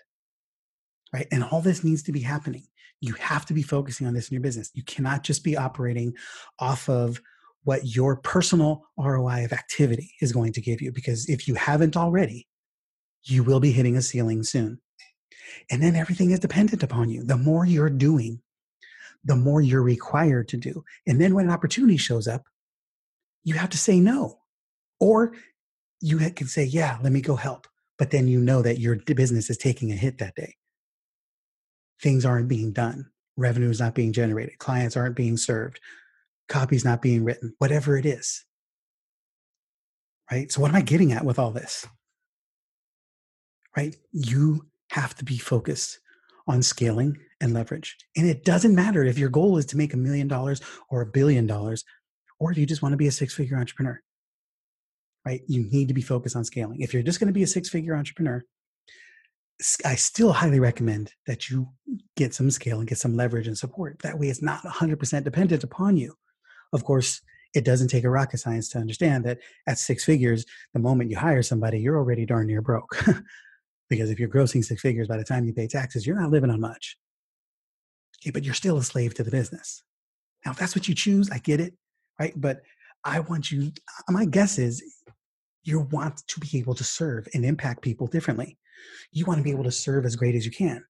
right? 1.15 1.29
And 1.31 1.45
all 1.45 1.61
this 1.61 1.85
needs 1.85 2.03
to 2.03 2.13
be 2.13 2.21
happening. 2.21 2.65
You 3.01 3.15
have 3.15 3.47
to 3.47 3.55
be 3.55 3.63
focusing 3.63 4.07
on 4.07 4.15
this 4.15 4.29
in 4.29 4.35
your 4.35 4.43
business. 4.43 4.73
You 4.75 4.83
cannot 4.83 5.23
just 5.23 5.45
be 5.45 5.57
operating 5.57 6.15
off 6.59 6.89
of 6.89 7.21
what 7.63 7.97
your 7.97 8.17
personal 8.17 8.83
ROI 8.99 9.45
of 9.45 9.53
activity 9.53 10.13
is 10.21 10.33
going 10.33 10.53
to 10.55 10.61
give 10.61 10.83
you, 10.83 10.91
because 10.91 11.29
if 11.29 11.47
you 11.47 11.55
haven't 11.55 11.97
already, 11.97 12.49
you 13.23 13.45
will 13.45 13.61
be 13.61 13.71
hitting 13.71 13.97
a 13.97 14.03
ceiling 14.03 14.43
soon. 14.43 14.81
And 15.71 15.81
then 15.81 15.95
everything 15.95 16.33
is 16.33 16.41
dependent 16.41 16.83
upon 16.83 17.11
you. 17.11 17.23
The 17.25 17.37
more 17.37 17.65
you're 17.65 17.89
doing, 17.91 18.43
the 19.23 19.37
more 19.37 19.61
you're 19.61 19.83
required 19.83 20.49
to 20.49 20.57
do. 20.57 20.85
And 21.07 21.21
then 21.21 21.33
when 21.33 21.47
an 21.47 21.53
opportunity 21.53 21.97
shows 21.97 22.27
up, 22.27 22.43
you 23.45 23.55
have 23.55 23.71
to 23.71 23.79
say 23.79 24.01
no. 24.01 24.41
Or 24.99 25.35
you 26.01 26.19
can 26.19 26.49
say, 26.49 26.65
yeah, 26.65 26.99
let 27.03 27.13
me 27.13 27.21
go 27.21 27.37
help. 27.37 27.69
But 27.99 28.11
then 28.11 28.27
you 28.27 28.41
know 28.41 28.63
that 28.63 28.81
your 28.81 28.97
business 28.97 29.49
is 29.49 29.59
taking 29.59 29.93
a 29.93 29.95
hit 29.95 30.19
that 30.19 30.35
day. 30.35 30.57
Things 32.01 32.25
aren't 32.25 32.49
being 32.49 32.73
done. 32.73 33.07
Revenue 33.37 33.71
is 33.71 33.81
not 33.81 33.95
being 33.95 34.13
generated. 34.13 34.59
Clients 34.59 34.97
aren't 34.97 35.17
being 35.17 35.37
served. 35.37 35.81
Copies 36.49 36.85
not 36.85 37.03
being 37.03 37.25
written, 37.25 37.55
whatever 37.59 37.97
it 37.97 38.07
is. 38.07 38.45
Right? 40.31 40.51
So, 40.51 40.61
what 40.61 40.71
am 40.71 40.77
I 40.77 40.83
getting 40.83 41.13
at 41.13 41.25
with 41.25 41.39
all 41.39 41.51
this? 41.51 41.87
Right? 43.77 43.97
You 44.13 44.67
have 44.91 45.15
to 45.17 45.25
be 45.25 45.39
focused 45.39 45.99
on 46.47 46.63
scaling 46.63 47.17
and 47.41 47.55
leverage. 47.55 47.97
And 48.17 48.27
it 48.27 48.45
doesn't 48.45 48.75
matter 48.75 49.05
if 49.05 49.19
your 49.19 49.31
goal 49.31 49.57
is 49.57 49.67
to 49.67 49.77
make 49.77 49.95
a 49.95 49.99
million 49.99 50.29
dollars 50.29 50.61
or 50.91 51.01
a 51.01 51.07
billion 51.07 51.47
dollars, 51.47 51.85
or 52.39 52.53
if 52.53 52.59
you 52.59 52.67
just 52.67 52.83
want 52.83 52.93
to 52.93 52.99
be 52.99 53.07
a 53.07 53.13
six 53.13 53.35
figure 53.35 53.57
entrepreneur, 53.57 54.01
right? 55.25 55.41
You 55.49 55.65
need 55.71 55.89
to 55.89 55.95
be 55.95 56.03
focused 56.03 56.37
on 56.37 56.45
scaling. 56.45 56.81
If 56.81 56.93
you're 56.93 57.03
just 57.03 57.21
going 57.21 57.29
to 57.29 57.33
be 57.33 57.43
a 57.43 57.47
six 57.49 57.69
figure 57.69 57.97
entrepreneur, 57.97 58.45
I 59.85 59.95
still 59.95 60.33
highly 60.33 60.59
recommend 60.59 61.13
that 61.27 61.49
you 61.49 61.69
get 62.17 62.35
some 62.35 62.51
scale 62.51 62.81
and 62.81 62.89
get 62.89 62.99
some 62.99 63.17
leverage 63.17 63.47
and 63.47 63.57
support. 63.57 64.01
That 64.03 64.19
way, 64.19 64.29
it's 64.29 64.43
not 64.43 64.63
100% 64.65 65.25
dependent 65.25 65.63
upon 65.63 65.97
you. 65.97 66.15
Of 66.73 66.85
course, 66.85 67.21
it 67.55 67.65
doesn't 67.65 67.89
take 67.89 68.05
a 68.05 68.11
rocket 68.11 68.39
science 68.39 68.69
to 68.71 68.79
understand 68.79 69.25
that 69.25 69.39
at 69.69 69.79
six 69.79 70.05
figures, 70.05 70.45
the 70.73 70.81
moment 70.81 71.11
you 71.11 71.17
hire 71.17 71.43
somebody, 71.43 71.79
you're 71.79 71.97
already 71.97 72.27
darn 72.27 72.49
near 72.49 72.61
broke. 72.61 73.05
because 73.89 74.11
if 74.11 74.19
you're 74.19 74.29
grossing 74.29 74.65
six 74.65 74.83
figures 74.83 75.07
by 75.07 75.17
the 75.17 75.25
time 75.25 75.47
you 75.47 75.53
pay 75.53 75.69
taxes, 75.69 76.07
you're 76.07 76.21
not 76.21 76.31
living 76.31 76.51
on 76.51 76.61
much. 76.61 76.97
Okay, 78.21 78.31
but 78.31 78.43
you're 78.45 78.55
still 78.55 78.77
a 78.79 78.83
slave 78.83 79.15
to 79.15 79.23
the 79.23 79.31
business. 79.31 79.83
Now, 80.45 80.51
if 80.51 80.59
that's 80.59 80.75
what 80.75 80.89
you 80.89 80.95
choose, 80.95 81.31
I 81.31 81.39
get 81.39 81.61
it, 81.61 81.75
right? 82.19 82.33
But 82.37 82.63
I 83.05 83.21
want 83.21 83.53
you, 83.53 83.71
uh, 84.09 84.13
my 84.13 84.25
guess 84.25 84.59
is 84.59 84.83
you 85.65 85.81
want 85.81 86.23
to 86.29 86.41
be 86.41 86.59
able 86.59 86.75
to 86.75 86.85
serve 86.85 87.27
and 87.35 87.45
impact 87.45 87.83
people 87.83 88.07
differently. 88.07 88.59
You 89.13 89.25
want 89.25 89.39
to 89.39 89.45
be 89.45 89.51
able 89.51 89.65
to 89.65 89.73
serve 89.73 90.05
as 90.05 90.17
great 90.17 90.35
as 90.35 90.45
you 90.45 90.53
can. 90.53 90.85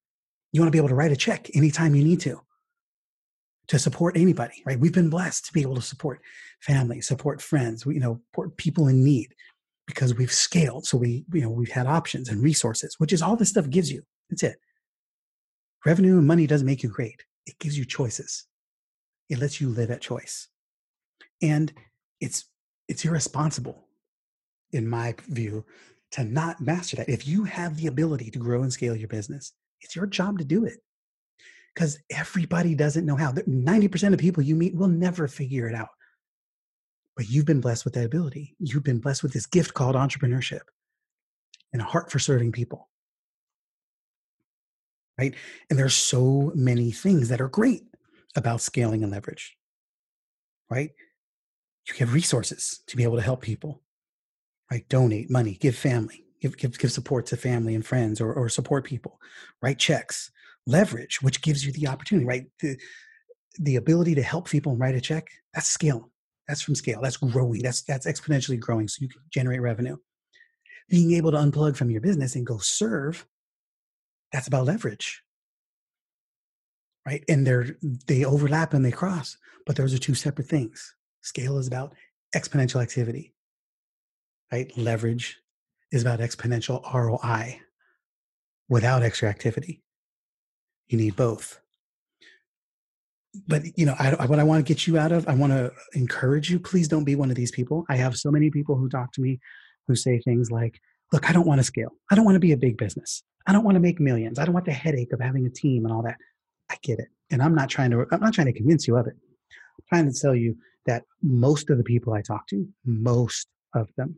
You 0.52 0.60
want 0.60 0.68
to 0.68 0.72
be 0.72 0.78
able 0.78 0.88
to 0.88 0.94
write 0.94 1.12
a 1.12 1.16
check 1.16 1.48
anytime 1.54 1.94
you 1.94 2.04
need 2.04 2.20
to 2.20 2.40
to 3.68 3.78
support 3.78 4.16
anybody, 4.16 4.62
right? 4.66 4.78
We've 4.78 4.92
been 4.92 5.10
blessed 5.10 5.46
to 5.46 5.52
be 5.52 5.62
able 5.62 5.74
to 5.76 5.82
support 5.82 6.20
family, 6.60 7.00
support 7.00 7.40
friends, 7.40 7.84
you 7.86 8.00
know, 8.00 8.20
support 8.30 8.56
people 8.56 8.88
in 8.88 9.02
need 9.02 9.34
because 9.86 10.14
we've 10.14 10.32
scaled. 10.32 10.86
So 10.86 10.98
we, 10.98 11.24
you 11.32 11.42
know, 11.42 11.50
we've 11.50 11.70
had 11.70 11.86
options 11.86 12.28
and 12.28 12.42
resources, 12.42 12.96
which 12.98 13.12
is 13.12 13.22
all 13.22 13.36
this 13.36 13.50
stuff 13.50 13.70
gives 13.70 13.90
you. 13.90 14.02
That's 14.28 14.42
it. 14.42 14.56
Revenue 15.86 16.18
and 16.18 16.26
money 16.26 16.46
doesn't 16.46 16.66
make 16.66 16.82
you 16.82 16.88
great. 16.88 17.24
It 17.46 17.58
gives 17.58 17.76
you 17.76 17.84
choices. 17.84 18.46
It 19.28 19.38
lets 19.38 19.60
you 19.60 19.68
live 19.70 19.90
at 19.90 20.00
choice. 20.00 20.48
And 21.42 21.72
it's 22.20 22.46
it's 22.88 23.04
irresponsible, 23.04 23.83
in 24.74 24.88
my 24.88 25.14
view, 25.28 25.64
to 26.12 26.24
not 26.24 26.60
master 26.60 26.96
that. 26.96 27.08
If 27.08 27.26
you 27.26 27.44
have 27.44 27.76
the 27.76 27.86
ability 27.86 28.30
to 28.30 28.38
grow 28.38 28.62
and 28.62 28.72
scale 28.72 28.94
your 28.94 29.08
business, 29.08 29.52
it's 29.80 29.96
your 29.96 30.06
job 30.06 30.38
to 30.38 30.44
do 30.44 30.64
it. 30.64 30.78
Because 31.74 31.98
everybody 32.10 32.74
doesn't 32.74 33.06
know 33.06 33.16
how. 33.16 33.32
90% 33.32 34.12
of 34.12 34.20
people 34.20 34.42
you 34.42 34.54
meet 34.54 34.76
will 34.76 34.88
never 34.88 35.26
figure 35.26 35.68
it 35.68 35.74
out. 35.74 35.88
But 37.16 37.28
you've 37.28 37.46
been 37.46 37.60
blessed 37.60 37.84
with 37.84 37.94
that 37.94 38.04
ability. 38.04 38.54
You've 38.58 38.84
been 38.84 39.00
blessed 39.00 39.22
with 39.22 39.32
this 39.32 39.46
gift 39.46 39.74
called 39.74 39.96
entrepreneurship 39.96 40.60
and 41.72 41.82
a 41.82 41.84
heart 41.84 42.12
for 42.12 42.18
serving 42.18 42.52
people 42.52 42.88
right? 45.18 45.34
And 45.70 45.78
there's 45.78 45.94
so 45.94 46.52
many 46.54 46.90
things 46.90 47.28
that 47.28 47.40
are 47.40 47.48
great 47.48 47.82
about 48.36 48.60
scaling 48.60 49.02
and 49.02 49.12
leverage, 49.12 49.56
right? 50.70 50.90
You 51.88 51.94
have 51.98 52.14
resources 52.14 52.82
to 52.88 52.96
be 52.96 53.04
able 53.04 53.16
to 53.16 53.22
help 53.22 53.42
people, 53.42 53.82
right? 54.70 54.88
Donate 54.88 55.30
money, 55.30 55.56
give 55.60 55.76
family, 55.76 56.24
give, 56.40 56.56
give, 56.56 56.78
give 56.78 56.92
support 56.92 57.26
to 57.26 57.36
family 57.36 57.74
and 57.74 57.84
friends 57.84 58.20
or, 58.20 58.32
or 58.32 58.48
support 58.48 58.84
people, 58.84 59.20
write 59.62 59.78
checks, 59.78 60.30
leverage, 60.66 61.22
which 61.22 61.42
gives 61.42 61.64
you 61.64 61.72
the 61.72 61.86
opportunity, 61.88 62.26
right? 62.26 62.46
The, 62.60 62.76
the 63.58 63.76
ability 63.76 64.14
to 64.16 64.22
help 64.22 64.48
people 64.48 64.72
and 64.72 64.80
write 64.80 64.96
a 64.96 65.00
check, 65.00 65.28
that's 65.52 65.68
scale. 65.68 66.10
That's 66.48 66.60
from 66.60 66.74
scale. 66.74 67.00
That's 67.02 67.16
growing. 67.16 67.62
That's 67.62 67.82
that's 67.82 68.06
exponentially 68.06 68.60
growing. 68.60 68.86
So 68.86 68.98
you 69.00 69.08
can 69.08 69.22
generate 69.32 69.62
revenue. 69.62 69.96
Being 70.90 71.12
able 71.12 71.30
to 71.30 71.38
unplug 71.38 71.74
from 71.74 71.90
your 71.90 72.02
business 72.02 72.34
and 72.34 72.44
go 72.44 72.58
serve 72.58 73.26
that's 74.34 74.48
about 74.48 74.66
leverage 74.66 75.22
right 77.06 77.24
and 77.28 77.46
they're 77.46 77.76
they 78.06 78.24
overlap 78.24 78.74
and 78.74 78.84
they 78.84 78.90
cross 78.90 79.36
but 79.64 79.76
those 79.76 79.94
are 79.94 79.98
two 79.98 80.14
separate 80.14 80.48
things 80.48 80.94
scale 81.22 81.56
is 81.56 81.68
about 81.68 81.94
exponential 82.34 82.82
activity 82.82 83.32
right 84.52 84.76
leverage 84.76 85.38
is 85.92 86.02
about 86.02 86.20
exponential 86.20 86.82
roi 86.92 87.60
without 88.68 89.02
extra 89.02 89.28
activity 89.28 89.82
you 90.88 90.98
need 90.98 91.16
both 91.16 91.60
but 93.46 93.62
you 93.76 93.84
know 93.84 93.94
I, 93.98 94.26
what 94.26 94.38
i 94.38 94.44
want 94.44 94.64
to 94.64 94.68
get 94.74 94.86
you 94.86 94.98
out 94.98 95.12
of 95.12 95.28
i 95.28 95.34
want 95.34 95.52
to 95.52 95.72
encourage 95.92 96.50
you 96.50 96.58
please 96.58 96.88
don't 96.88 97.04
be 97.04 97.16
one 97.16 97.30
of 97.30 97.36
these 97.36 97.50
people 97.50 97.84
i 97.88 97.96
have 97.96 98.16
so 98.16 98.30
many 98.30 98.50
people 98.50 98.76
who 98.76 98.88
talk 98.88 99.12
to 99.12 99.20
me 99.20 99.40
who 99.86 99.94
say 99.94 100.18
things 100.18 100.50
like 100.50 100.80
look 101.12 101.28
i 101.28 101.32
don't 101.32 101.46
want 101.46 101.58
to 101.58 101.64
scale 101.64 101.90
i 102.10 102.14
don't 102.14 102.24
want 102.24 102.36
to 102.36 102.40
be 102.40 102.52
a 102.52 102.56
big 102.56 102.76
business 102.76 103.22
I 103.46 103.52
don't 103.52 103.64
want 103.64 103.74
to 103.76 103.80
make 103.80 104.00
millions. 104.00 104.38
I 104.38 104.44
don't 104.44 104.54
want 104.54 104.66
the 104.66 104.72
headache 104.72 105.12
of 105.12 105.20
having 105.20 105.46
a 105.46 105.50
team 105.50 105.84
and 105.84 105.92
all 105.92 106.02
that. 106.02 106.16
I 106.70 106.76
get 106.82 106.98
it. 106.98 107.08
And 107.30 107.42
I'm 107.42 107.54
not 107.54 107.68
trying 107.68 107.90
to 107.90 108.06
I'm 108.10 108.20
not 108.20 108.34
trying 108.34 108.46
to 108.46 108.52
convince 108.52 108.88
you 108.88 108.96
of 108.96 109.06
it. 109.06 109.14
I'm 109.14 109.84
trying 109.88 110.12
to 110.12 110.18
tell 110.18 110.34
you 110.34 110.56
that 110.86 111.02
most 111.22 111.70
of 111.70 111.78
the 111.78 111.84
people 111.84 112.14
I 112.14 112.22
talk 112.22 112.46
to, 112.48 112.66
most 112.84 113.48
of 113.74 113.88
them 113.96 114.16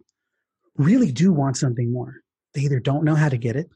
really 0.78 1.12
do 1.12 1.32
want 1.32 1.56
something 1.56 1.92
more. 1.92 2.16
They 2.54 2.62
either 2.62 2.80
don't 2.80 3.04
know 3.04 3.14
how 3.14 3.28
to 3.28 3.36
get 3.36 3.56
it 3.56 3.68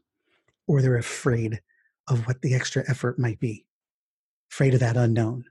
or 0.66 0.80
they're 0.80 0.97
afraid 0.97 1.61
of 2.09 2.26
what 2.26 2.42
the 2.42 2.54
extra 2.54 2.83
effort 2.88 3.19
might 3.19 3.40
be. 3.40 3.66
Afraid 4.50 4.75
of 4.75 4.80
that 4.80 4.97
unknown. 4.97 5.45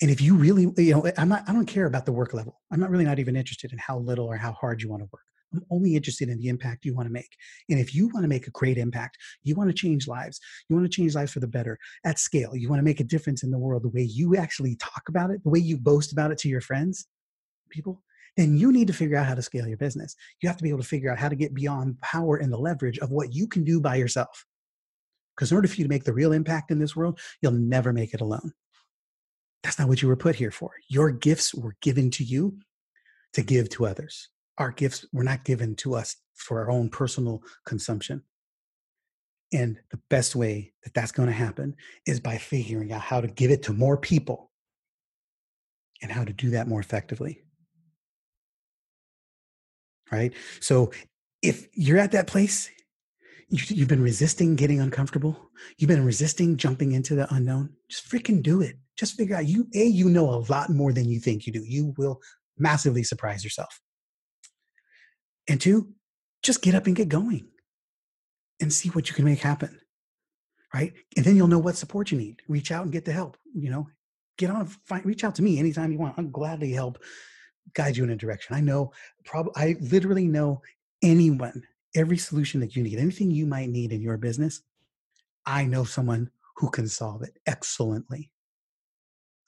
And 0.00 0.10
if 0.10 0.20
you 0.20 0.36
really, 0.36 0.72
you 0.76 0.94
know, 0.94 1.10
I'm 1.18 1.28
not, 1.28 1.44
I 1.48 1.52
don't 1.52 1.66
care 1.66 1.86
about 1.86 2.06
the 2.06 2.12
work 2.12 2.32
level. 2.32 2.60
I'm 2.70 2.78
not 2.78 2.90
really 2.90 3.04
not 3.04 3.18
even 3.18 3.36
interested 3.36 3.72
in 3.72 3.78
how 3.78 3.98
little 3.98 4.26
or 4.26 4.36
how 4.36 4.52
hard 4.52 4.80
you 4.80 4.88
want 4.88 5.02
to 5.02 5.08
work. 5.12 5.22
I'm 5.52 5.64
only 5.70 5.96
interested 5.96 6.28
in 6.28 6.38
the 6.38 6.48
impact 6.48 6.84
you 6.84 6.94
want 6.94 7.06
to 7.06 7.12
make. 7.12 7.34
And 7.68 7.80
if 7.80 7.94
you 7.94 8.08
want 8.08 8.24
to 8.24 8.28
make 8.28 8.46
a 8.46 8.50
great 8.50 8.76
impact, 8.76 9.16
you 9.42 9.54
want 9.54 9.70
to 9.70 9.74
change 9.74 10.06
lives, 10.06 10.38
you 10.68 10.76
want 10.76 10.84
to 10.84 10.94
change 10.94 11.14
lives 11.14 11.32
for 11.32 11.40
the 11.40 11.46
better 11.46 11.78
at 12.04 12.18
scale, 12.18 12.54
you 12.54 12.68
want 12.68 12.80
to 12.80 12.84
make 12.84 13.00
a 13.00 13.04
difference 13.04 13.42
in 13.42 13.50
the 13.50 13.58
world 13.58 13.82
the 13.82 13.88
way 13.88 14.02
you 14.02 14.36
actually 14.36 14.76
talk 14.76 15.04
about 15.08 15.30
it, 15.30 15.42
the 15.42 15.50
way 15.50 15.58
you 15.58 15.78
boast 15.78 16.12
about 16.12 16.30
it 16.30 16.38
to 16.38 16.48
your 16.48 16.60
friends, 16.60 17.06
people, 17.70 18.02
then 18.38 18.56
you 18.56 18.72
need 18.72 18.86
to 18.86 18.92
figure 18.92 19.16
out 19.16 19.26
how 19.26 19.34
to 19.34 19.42
scale 19.42 19.66
your 19.66 19.76
business. 19.76 20.16
You 20.40 20.48
have 20.48 20.56
to 20.56 20.62
be 20.62 20.70
able 20.70 20.80
to 20.80 20.88
figure 20.88 21.10
out 21.10 21.18
how 21.18 21.28
to 21.28 21.36
get 21.36 21.54
beyond 21.54 22.00
power 22.00 22.36
and 22.36 22.52
the 22.52 22.58
leverage 22.58 22.98
of 22.98 23.10
what 23.10 23.34
you 23.34 23.46
can 23.46 23.64
do 23.64 23.80
by 23.80 23.96
yourself. 23.96 24.46
Because 25.36 25.50
in 25.50 25.56
order 25.56 25.68
for 25.68 25.74
you 25.74 25.84
to 25.84 25.90
make 25.90 26.04
the 26.04 26.12
real 26.12 26.32
impact 26.32 26.70
in 26.70 26.78
this 26.78 26.96
world, 26.96 27.20
you'll 27.42 27.52
never 27.52 27.92
make 27.92 28.14
it 28.14 28.20
alone. 28.20 28.52
That's 29.62 29.78
not 29.78 29.88
what 29.88 30.00
you 30.00 30.08
were 30.08 30.16
put 30.16 30.36
here 30.36 30.50
for. 30.50 30.70
Your 30.88 31.10
gifts 31.10 31.54
were 31.54 31.76
given 31.82 32.10
to 32.12 32.24
you 32.24 32.58
to 33.34 33.42
give 33.42 33.68
to 33.70 33.86
others 33.86 34.28
our 34.58 34.72
gifts 34.72 35.06
were 35.12 35.24
not 35.24 35.44
given 35.44 35.74
to 35.76 35.94
us 35.94 36.16
for 36.34 36.60
our 36.60 36.70
own 36.70 36.90
personal 36.90 37.42
consumption. 37.64 38.22
And 39.52 39.78
the 39.90 40.00
best 40.10 40.36
way 40.36 40.72
that 40.84 40.92
that's 40.92 41.12
going 41.12 41.28
to 41.28 41.34
happen 41.34 41.74
is 42.06 42.20
by 42.20 42.36
figuring 42.36 42.92
out 42.92 43.00
how 43.00 43.20
to 43.20 43.28
give 43.28 43.50
it 43.50 43.62
to 43.64 43.72
more 43.72 43.96
people 43.96 44.50
and 46.02 46.12
how 46.12 46.24
to 46.24 46.32
do 46.32 46.50
that 46.50 46.68
more 46.68 46.80
effectively. 46.80 47.42
Right? 50.10 50.32
So 50.60 50.92
if 51.42 51.68
you're 51.74 51.98
at 51.98 52.12
that 52.12 52.26
place, 52.26 52.70
you've 53.48 53.88
been 53.88 54.02
resisting 54.02 54.56
getting 54.56 54.80
uncomfortable, 54.80 55.50
you've 55.78 55.88
been 55.88 56.04
resisting 56.04 56.56
jumping 56.56 56.92
into 56.92 57.14
the 57.14 57.32
unknown, 57.34 57.70
just 57.88 58.08
freaking 58.10 58.42
do 58.42 58.60
it. 58.60 58.76
Just 58.96 59.16
figure 59.16 59.36
out 59.36 59.46
you, 59.46 59.68
A, 59.74 59.84
you 59.84 60.08
know 60.08 60.28
a 60.28 60.42
lot 60.50 60.70
more 60.70 60.92
than 60.92 61.08
you 61.08 61.20
think 61.20 61.46
you 61.46 61.52
do. 61.52 61.62
You 61.64 61.94
will 61.96 62.20
massively 62.58 63.04
surprise 63.04 63.44
yourself. 63.44 63.80
And 65.48 65.60
two, 65.60 65.92
just 66.42 66.62
get 66.62 66.74
up 66.74 66.86
and 66.86 66.96
get 66.96 67.08
going 67.08 67.48
and 68.60 68.72
see 68.72 68.88
what 68.90 69.08
you 69.08 69.14
can 69.14 69.24
make 69.24 69.38
happen. 69.38 69.78
Right. 70.74 70.92
And 71.16 71.24
then 71.24 71.36
you'll 71.36 71.48
know 71.48 71.58
what 71.58 71.76
support 71.76 72.10
you 72.10 72.18
need. 72.18 72.42
Reach 72.48 72.72
out 72.72 72.82
and 72.82 72.92
get 72.92 73.04
the 73.04 73.12
help. 73.12 73.38
You 73.54 73.70
know, 73.70 73.88
get 74.36 74.50
on, 74.50 74.66
find, 74.86 75.06
reach 75.06 75.24
out 75.24 75.36
to 75.36 75.42
me 75.42 75.58
anytime 75.58 75.92
you 75.92 75.98
want. 75.98 76.18
I'll 76.18 76.24
gladly 76.24 76.72
help 76.72 76.98
guide 77.74 77.96
you 77.96 78.04
in 78.04 78.10
a 78.10 78.16
direction. 78.16 78.56
I 78.56 78.60
know, 78.60 78.92
probably, 79.24 79.52
I 79.56 79.76
literally 79.80 80.26
know 80.26 80.62
anyone, 81.02 81.62
every 81.94 82.18
solution 82.18 82.60
that 82.60 82.76
you 82.76 82.82
need, 82.82 82.98
anything 82.98 83.30
you 83.30 83.46
might 83.46 83.68
need 83.68 83.92
in 83.92 84.02
your 84.02 84.16
business. 84.16 84.62
I 85.46 85.64
know 85.64 85.84
someone 85.84 86.30
who 86.56 86.70
can 86.70 86.88
solve 86.88 87.22
it 87.22 87.38
excellently. 87.46 88.30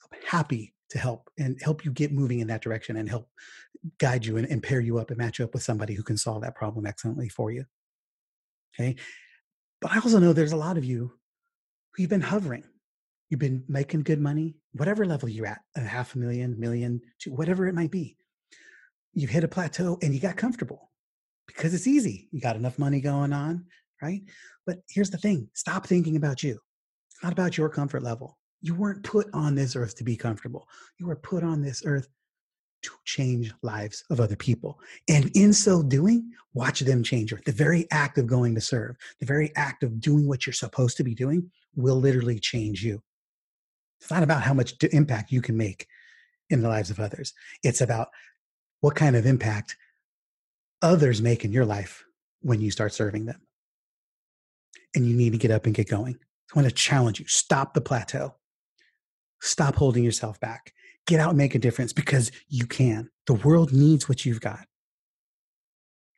I'm 0.03 0.19
happy 0.25 0.73
to 0.89 0.97
help 0.97 1.29
and 1.37 1.57
help 1.61 1.85
you 1.85 1.91
get 1.91 2.11
moving 2.11 2.39
in 2.39 2.47
that 2.47 2.61
direction 2.61 2.97
and 2.97 3.09
help 3.09 3.29
guide 3.97 4.25
you 4.25 4.37
and, 4.37 4.47
and 4.47 4.61
pair 4.61 4.79
you 4.79 4.97
up 4.97 5.09
and 5.09 5.17
match 5.17 5.39
you 5.39 5.45
up 5.45 5.53
with 5.53 5.63
somebody 5.63 5.93
who 5.93 6.03
can 6.03 6.17
solve 6.17 6.41
that 6.41 6.55
problem 6.55 6.85
excellently 6.85 7.29
for 7.29 7.51
you. 7.51 7.65
Okay. 8.75 8.95
But 9.79 9.91
I 9.91 9.95
also 9.95 10.19
know 10.19 10.33
there's 10.33 10.51
a 10.51 10.57
lot 10.57 10.77
of 10.77 10.85
you 10.85 11.13
who've 11.93 12.09
been 12.09 12.21
hovering. 12.21 12.63
You've 13.31 13.39
been 13.39 13.63
making 13.69 14.03
good 14.03 14.19
money, 14.19 14.55
whatever 14.73 15.05
level 15.05 15.29
you're 15.29 15.47
at, 15.47 15.61
a 15.77 15.79
half 15.79 16.13
a 16.15 16.19
million, 16.19 16.59
million, 16.59 17.01
two, 17.17 17.31
whatever 17.31 17.65
it 17.65 17.73
might 17.73 17.89
be. 17.89 18.17
You've 19.13 19.29
hit 19.29 19.45
a 19.45 19.47
plateau 19.47 19.97
and 20.01 20.13
you 20.13 20.19
got 20.19 20.35
comfortable 20.35 20.91
because 21.47 21.73
it's 21.73 21.87
easy. 21.87 22.27
You 22.31 22.41
got 22.41 22.57
enough 22.57 22.77
money 22.77 22.99
going 22.99 23.31
on, 23.31 23.65
right? 24.01 24.21
But 24.67 24.79
here's 24.89 25.09
the 25.09 25.17
thing 25.17 25.49
stop 25.53 25.87
thinking 25.87 26.17
about 26.17 26.43
you. 26.43 26.59
It's 27.09 27.23
not 27.23 27.31
about 27.31 27.57
your 27.57 27.69
comfort 27.69 28.03
level. 28.03 28.37
You 28.61 28.75
weren't 28.75 29.03
put 29.03 29.27
on 29.33 29.55
this 29.55 29.75
earth 29.77 29.95
to 29.95 30.03
be 30.03 30.17
comfortable. 30.17 30.67
You 30.99 31.07
were 31.07 31.15
put 31.15 31.41
on 31.41 31.61
this 31.61 31.83
earth 31.85 32.09
to 32.83 32.91
change 33.05 33.53
lives 33.61 34.03
of 34.09 34.19
other 34.19 34.35
people. 34.35 34.79
And 35.07 35.31
in 35.35 35.53
so 35.53 35.81
doing, 35.81 36.31
watch 36.53 36.81
them 36.81 37.01
change. 37.01 37.33
The 37.45 37.51
very 37.51 37.87
act 37.91 38.17
of 38.17 38.27
going 38.27 38.55
to 38.55 38.61
serve, 38.61 38.97
the 39.19 39.25
very 39.25 39.55
act 39.55 39.83
of 39.83 40.01
doing 40.01 40.27
what 40.27 40.45
you're 40.45 40.53
supposed 40.53 40.97
to 40.97 41.03
be 41.03 41.15
doing 41.15 41.49
will 41.75 41.95
literally 41.95 42.39
change 42.39 42.83
you. 42.83 43.01
It's 44.01 44.11
not 44.11 44.23
about 44.23 44.41
how 44.41 44.53
much 44.53 44.83
impact 44.91 45.31
you 45.31 45.41
can 45.41 45.55
make 45.55 45.87
in 46.49 46.61
the 46.61 46.69
lives 46.69 46.89
of 46.89 46.99
others. 46.99 47.33
It's 47.63 47.81
about 47.81 48.09
what 48.81 48.95
kind 48.95 49.15
of 49.15 49.27
impact 49.27 49.77
others 50.81 51.21
make 51.21 51.45
in 51.45 51.51
your 51.51 51.65
life 51.65 52.03
when 52.41 52.61
you 52.61 52.71
start 52.71 52.93
serving 52.93 53.25
them. 53.25 53.41
And 54.95 55.05
you 55.05 55.15
need 55.15 55.31
to 55.31 55.37
get 55.37 55.51
up 55.51 55.65
and 55.65 55.75
get 55.75 55.87
going. 55.87 56.17
I 56.53 56.59
want 56.59 56.67
to 56.67 56.73
challenge 56.73 57.19
you 57.19 57.27
stop 57.27 57.73
the 57.73 57.81
plateau, 57.81 58.35
stop 59.39 59.75
holding 59.75 60.03
yourself 60.03 60.39
back, 60.39 60.73
get 61.07 61.19
out 61.19 61.29
and 61.29 61.37
make 61.37 61.55
a 61.55 61.59
difference 61.59 61.93
because 61.93 62.31
you 62.49 62.65
can. 62.65 63.09
The 63.27 63.35
world 63.35 63.71
needs 63.71 64.09
what 64.09 64.25
you've 64.25 64.41
got. 64.41 64.65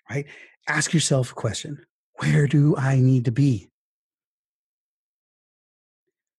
Right? 0.09 0.25
Ask 0.67 0.93
yourself 0.93 1.31
a 1.31 1.35
question 1.35 1.85
Where 2.19 2.47
do 2.47 2.75
I 2.77 2.95
need 2.99 3.25
to 3.25 3.31
be? 3.31 3.69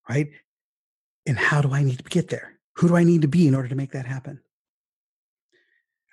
Right? 0.09 0.31
And 1.25 1.37
how 1.37 1.61
do 1.61 1.73
I 1.73 1.83
need 1.83 1.97
to 1.97 2.03
get 2.03 2.29
there? 2.29 2.59
Who 2.75 2.87
do 2.87 2.95
I 2.95 3.03
need 3.03 3.21
to 3.23 3.27
be 3.27 3.47
in 3.47 3.55
order 3.55 3.67
to 3.67 3.75
make 3.75 3.91
that 3.91 4.05
happen? 4.05 4.39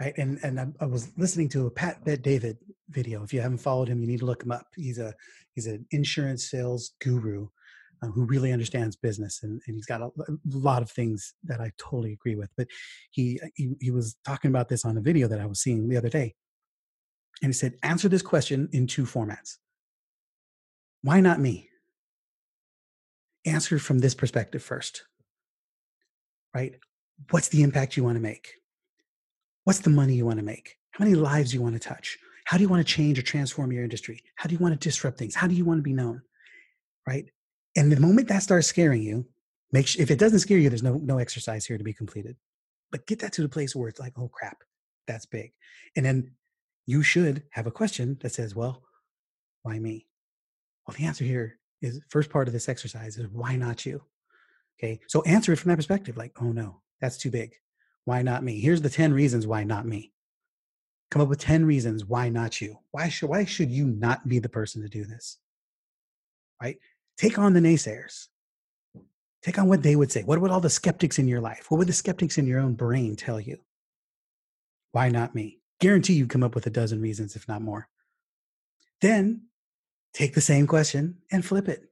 right? 0.03 0.15
And 0.19 0.39
and 0.43 0.61
I, 0.61 0.67
I, 0.81 0.87
was 0.87 1.13
listening 1.17 1.49
to 1.51 1.67
a 1.67 1.71
Pat 1.71 2.05
Bet 2.05 2.23
David 2.23 2.59
video. 2.91 3.23
If 3.23 3.33
you 3.33 3.41
haven't 3.41 3.59
followed 3.59 3.89
him, 3.89 4.01
you 4.01 4.09
need 4.09 4.21
to 4.21 4.27
look 4.27 4.43
him 4.43 4.53
up. 4.53 4.67
He's 4.75 4.99
a 4.99 5.15
he's 5.55 5.67
an 5.67 5.87
insurance 5.91 6.51
sales 6.51 6.93
guru 7.01 7.49
uh, 8.03 8.09
who 8.09 8.25
really 8.25 8.53
understands 8.53 8.97
business, 8.97 9.41
and, 9.43 9.61
and 9.67 9.77
he's 9.77 9.87
got 9.87 10.01
a, 10.01 10.07
a, 10.07 10.37
lot 10.47 10.83
of 10.83 10.91
things 10.91 11.35
that 11.45 11.61
I 11.61 11.73
totally 11.79 12.13
agree 12.13 12.35
with. 12.35 12.51
But 12.57 12.69
he, 13.11 13.41
he 13.55 13.75
he 13.81 13.91
was 13.91 14.17
talking 14.27 14.51
about 14.51 14.69
this 14.69 14.85
on 14.85 14.97
a 14.97 15.03
video 15.03 15.29
that 15.29 15.41
I 15.41 15.47
was 15.47 15.61
seeing 15.61 15.89
the 15.89 15.97
other 15.97 16.11
day, 16.11 16.35
and 17.43 17.51
he 17.51 17.55
said, 17.55 17.75
answer 17.83 18.09
this 18.09 18.23
question 18.23 18.69
in 18.73 18.87
two 18.87 19.05
formats. 19.05 19.59
Why 21.03 21.21
not 21.21 21.41
me? 21.41 21.69
Answer 23.45 23.79
from 23.79 23.99
this 23.99 24.15
perspective 24.15 24.63
first. 24.63 25.03
Right? 26.55 26.77
What's 27.31 27.49
the 27.49 27.63
impact 27.63 27.97
you 27.97 28.05
want 28.05 28.17
to 28.17 28.23
make? 28.23 28.53
What's 29.65 29.81
the 29.81 29.91
money 29.91 30.15
you 30.15 30.27
want 30.27 30.39
to 30.39 30.45
make? 30.45 30.77
How 30.93 31.05
many 31.05 31.17
lives 31.17 31.55
you 31.55 31.63
want 31.63 31.75
to 31.75 31.89
touch? 31.89 32.19
How 32.45 32.57
do 32.57 32.63
you 32.63 32.69
want 32.69 32.87
to 32.87 32.93
change 32.93 33.19
or 33.19 33.23
transform 33.23 33.73
your 33.73 33.85
industry? 33.85 34.23
How 34.37 34.49
do 34.49 34.55
you 34.55 34.59
want 34.59 34.79
to 34.79 34.89
disrupt 34.89 35.19
things? 35.19 35.35
How 35.35 35.47
do 35.47 35.55
you 35.55 35.65
want 35.65 35.79
to 35.79 35.83
be 35.83 35.93
known? 35.93 36.23
Right? 37.07 37.31
And 37.77 37.91
the 37.91 38.01
moment 38.01 38.29
that 38.29 38.43
starts 38.43 38.67
scaring 38.67 39.03
you, 39.03 39.27
make 39.71 39.87
sure, 39.87 40.03
if 40.03 40.11
it 40.11 40.19
doesn't 40.19 40.41
scare 40.41 40.59
you, 40.59 40.69
there's 40.69 40.83
no 40.83 40.95
no 40.95 41.19
exercise 41.19 41.65
here 41.65 41.79
to 41.79 41.85
be 41.85 41.95
completed. 41.95 42.37
But 42.91 43.07
get 43.07 43.21
that 43.21 43.33
to 43.35 43.43
the 43.43 43.49
place 43.49 43.75
where 43.75 43.89
it's 43.89 44.01
like, 44.01 44.13
oh 44.19 44.29
crap, 44.29 44.59
that's 45.07 45.27
big. 45.27 45.53
And 45.97 46.05
then 46.05 46.33
you 46.85 47.03
should 47.03 47.45
have 47.51 47.67
a 47.67 47.71
question 47.71 48.19
that 48.21 48.33
says, 48.33 48.55
well, 48.55 48.83
why 49.63 49.79
me? 49.79 50.07
Well, 50.87 50.97
the 50.99 51.07
answer 51.07 51.25
here 51.25 51.59
is 51.83 52.01
first 52.09 52.31
part 52.31 52.49
of 52.49 52.55
this 52.55 52.69
exercise 52.69 53.19
is 53.19 53.29
why 53.29 53.57
not 53.57 53.85
you? 53.85 54.03
Okay. 54.79 55.01
So 55.09 55.23
answer 55.23 55.53
it 55.53 55.59
from 55.59 55.69
that 55.69 55.77
perspective, 55.77 56.17
like, 56.17 56.33
oh 56.41 56.53
no, 56.53 56.81
that's 57.01 57.19
too 57.19 57.31
big. 57.31 57.55
Why 58.05 58.23
not 58.23 58.43
me? 58.43 58.61
Here's 58.61 58.83
the 58.83 58.91
10 58.91 59.13
reasons 59.13 59.47
why 59.47 59.65
not 59.65 59.87
me. 59.87 60.13
Come 61.11 61.23
up 61.23 61.29
with 61.29 61.41
10 61.41 61.67
reasons 61.67 62.05
why 62.05 62.31
not 62.31 62.61
you. 62.61 62.79
Why 62.91 63.09
should 63.09 63.29
why 63.29 63.45
should 63.45 63.71
you 63.71 63.87
not 63.87 64.27
be 64.27 64.39
the 64.39 64.49
person 64.49 64.83
to 64.83 64.89
do 64.89 65.05
this? 65.05 65.39
Right? 66.61 66.79
Take 67.19 67.39
on 67.39 67.53
the 67.53 67.61
naysayers. 67.61 68.29
Take 69.43 69.59
on 69.59 69.69
what 69.69 69.83
they 69.83 69.97
would 69.97 70.11
say. 70.11 70.23
What 70.23 70.41
would 70.41 70.51
all 70.51 70.61
the 70.61 70.71
skeptics 70.71 71.19
in 71.19 71.29
your 71.29 71.41
life? 71.41 71.67
What 71.69 71.79
would 71.79 71.89
the 71.89 71.93
skeptics 71.93 72.39
in 72.39 72.47
your 72.47 72.61
own 72.61 72.75
brain 72.75 73.17
tell 73.17 73.41
you? 73.41 73.59
Why 74.93 75.09
not 75.09 75.35
me? 75.35 75.59
Guarantee 75.81 76.15
you 76.15 76.27
come 76.27 76.45
up 76.45 76.55
with 76.55 76.67
a 76.67 76.71
dozen 76.71 77.01
reasons, 77.01 77.35
if 77.35 77.49
not 77.49 77.61
more. 77.61 77.89
Then 79.01 79.43
take 80.13 80.35
the 80.35 80.41
same 80.41 80.67
question 80.67 81.17
and 81.31 81.45
flip 81.45 81.69
it. 81.69 81.85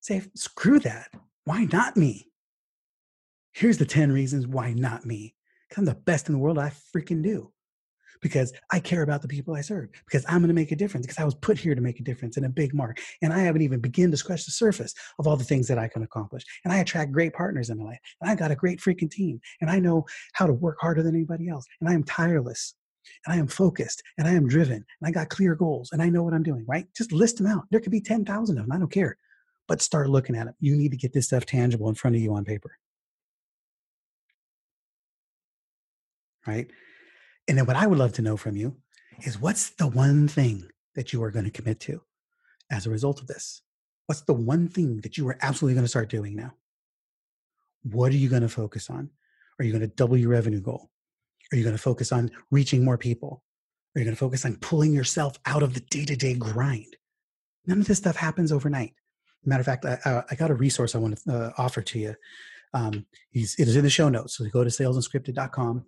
Say, 0.00 0.22
screw 0.34 0.78
that. 0.80 1.08
Why 1.44 1.64
not 1.64 1.96
me? 1.96 2.30
Here's 3.52 3.78
the 3.78 3.86
10 3.86 4.12
reasons 4.12 4.46
why 4.46 4.72
not 4.72 5.04
me. 5.04 5.34
I'm 5.76 5.84
the 5.84 5.94
best 5.94 6.28
in 6.28 6.34
the 6.34 6.38
world. 6.38 6.58
I 6.58 6.72
freaking 6.94 7.22
do. 7.22 7.52
Because 8.22 8.52
I 8.70 8.80
care 8.80 9.02
about 9.02 9.22
the 9.22 9.28
people 9.28 9.54
I 9.54 9.62
serve. 9.62 9.88
Because 10.04 10.24
I'm 10.28 10.38
going 10.38 10.48
to 10.48 10.54
make 10.54 10.72
a 10.72 10.76
difference. 10.76 11.06
Because 11.06 11.18
I 11.18 11.24
was 11.24 11.34
put 11.34 11.58
here 11.58 11.74
to 11.74 11.80
make 11.80 12.00
a 12.00 12.04
difference 12.04 12.36
in 12.36 12.44
a 12.44 12.50
big 12.50 12.74
mark. 12.74 13.00
And 13.22 13.32
I 13.32 13.38
haven't 13.40 13.62
even 13.62 13.80
begun 13.80 14.10
to 14.10 14.16
scratch 14.16 14.44
the 14.44 14.50
surface 14.50 14.94
of 15.18 15.26
all 15.26 15.36
the 15.36 15.44
things 15.44 15.68
that 15.68 15.78
I 15.78 15.88
can 15.88 16.02
accomplish. 16.02 16.44
And 16.64 16.72
I 16.72 16.78
attract 16.78 17.12
great 17.12 17.32
partners 17.32 17.70
in 17.70 17.78
my 17.78 17.84
life. 17.84 18.00
And 18.20 18.30
I 18.30 18.34
got 18.34 18.50
a 18.50 18.56
great 18.56 18.80
freaking 18.80 19.10
team. 19.10 19.40
And 19.60 19.70
I 19.70 19.78
know 19.78 20.04
how 20.34 20.46
to 20.46 20.52
work 20.52 20.76
harder 20.80 21.02
than 21.02 21.14
anybody 21.14 21.48
else. 21.48 21.64
And 21.80 21.88
I 21.88 21.94
am 21.94 22.04
tireless. 22.04 22.74
And 23.26 23.34
I 23.34 23.38
am 23.38 23.46
focused. 23.46 24.02
And 24.18 24.26
I 24.26 24.32
am 24.32 24.48
driven. 24.48 24.76
And 24.76 24.84
I 25.04 25.10
got 25.10 25.28
clear 25.28 25.54
goals. 25.54 25.90
And 25.92 26.02
I 26.02 26.08
know 26.08 26.22
what 26.22 26.34
I'm 26.34 26.42
doing, 26.42 26.64
right? 26.66 26.86
Just 26.96 27.12
list 27.12 27.38
them 27.38 27.46
out. 27.46 27.64
There 27.70 27.80
could 27.80 27.92
be 27.92 28.00
10,000 28.00 28.58
of 28.58 28.64
them. 28.64 28.72
I 28.72 28.78
don't 28.78 28.92
care. 28.92 29.16
But 29.68 29.82
start 29.82 30.10
looking 30.10 30.36
at 30.36 30.46
them. 30.46 30.54
You 30.60 30.76
need 30.76 30.90
to 30.90 30.96
get 30.96 31.12
this 31.12 31.26
stuff 31.26 31.46
tangible 31.46 31.88
in 31.88 31.94
front 31.94 32.16
of 32.16 32.22
you 32.22 32.34
on 32.34 32.44
paper. 32.44 32.72
right? 36.46 36.70
And 37.48 37.58
then 37.58 37.66
what 37.66 37.76
I 37.76 37.86
would 37.86 37.98
love 37.98 38.12
to 38.14 38.22
know 38.22 38.36
from 38.36 38.56
you 38.56 38.76
is 39.24 39.40
what's 39.40 39.70
the 39.70 39.86
one 39.86 40.28
thing 40.28 40.68
that 40.94 41.12
you 41.12 41.22
are 41.22 41.30
going 41.30 41.44
to 41.44 41.50
commit 41.50 41.80
to 41.80 42.02
as 42.70 42.86
a 42.86 42.90
result 42.90 43.20
of 43.20 43.26
this? 43.26 43.62
What's 44.06 44.22
the 44.22 44.34
one 44.34 44.68
thing 44.68 45.00
that 45.02 45.16
you 45.16 45.28
are 45.28 45.38
absolutely 45.40 45.74
going 45.74 45.84
to 45.84 45.88
start 45.88 46.08
doing 46.08 46.34
now? 46.34 46.54
What 47.82 48.12
are 48.12 48.16
you 48.16 48.28
going 48.28 48.42
to 48.42 48.48
focus 48.48 48.90
on? 48.90 49.10
Are 49.58 49.64
you 49.64 49.72
going 49.72 49.82
to 49.82 49.94
double 49.94 50.16
your 50.16 50.30
revenue 50.30 50.60
goal? 50.60 50.90
Are 51.52 51.56
you 51.56 51.64
going 51.64 51.76
to 51.76 51.82
focus 51.82 52.12
on 52.12 52.30
reaching 52.50 52.84
more 52.84 52.98
people? 52.98 53.42
Are 53.94 54.00
you 54.00 54.04
going 54.04 54.14
to 54.14 54.20
focus 54.20 54.44
on 54.44 54.56
pulling 54.56 54.92
yourself 54.92 55.36
out 55.46 55.62
of 55.62 55.74
the 55.74 55.80
day 55.80 56.04
to 56.04 56.16
day 56.16 56.34
grind? 56.34 56.96
None 57.66 57.80
of 57.80 57.86
this 57.86 57.98
stuff 57.98 58.16
happens 58.16 58.52
overnight. 58.52 58.94
Matter 59.44 59.60
of 59.60 59.66
fact, 59.66 59.84
I, 59.84 60.22
I 60.30 60.34
got 60.34 60.50
a 60.50 60.54
resource 60.54 60.94
I 60.94 60.98
want 60.98 61.18
to 61.18 61.32
uh, 61.32 61.52
offer 61.58 61.82
to 61.82 61.98
you. 61.98 62.14
Um, 62.74 63.06
it 63.32 63.58
is 63.58 63.76
in 63.76 63.82
the 63.82 63.90
show 63.90 64.08
notes. 64.08 64.36
So 64.36 64.44
go 64.48 64.62
to 64.62 64.70
salesunscripted.com 64.70 65.84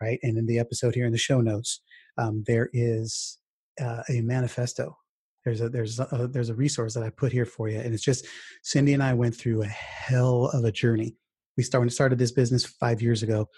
right? 0.00 0.18
And 0.22 0.38
in 0.38 0.46
the 0.46 0.58
episode 0.58 0.94
here 0.94 1.06
in 1.06 1.12
the 1.12 1.18
show 1.18 1.40
notes, 1.40 1.80
um, 2.18 2.44
there 2.46 2.70
is 2.72 3.38
uh, 3.80 4.02
a 4.08 4.20
manifesto. 4.20 4.96
There's 5.44 5.60
a 5.60 5.68
there's 5.68 6.00
a, 6.00 6.28
there's 6.30 6.48
a 6.48 6.54
resource 6.54 6.94
that 6.94 7.02
I 7.02 7.10
put 7.10 7.32
here 7.32 7.44
for 7.44 7.68
you, 7.68 7.78
and 7.78 7.92
it's 7.92 8.02
just 8.02 8.26
Cindy 8.62 8.94
and 8.94 9.02
I 9.02 9.12
went 9.12 9.36
through 9.36 9.62
a 9.62 9.66
hell 9.66 10.46
of 10.54 10.64
a 10.64 10.72
journey. 10.72 11.16
We 11.56 11.62
started 11.62 11.90
started 11.90 12.18
this 12.18 12.32
business 12.32 12.64
five 12.64 13.02
years 13.02 13.22
ago. 13.22 13.48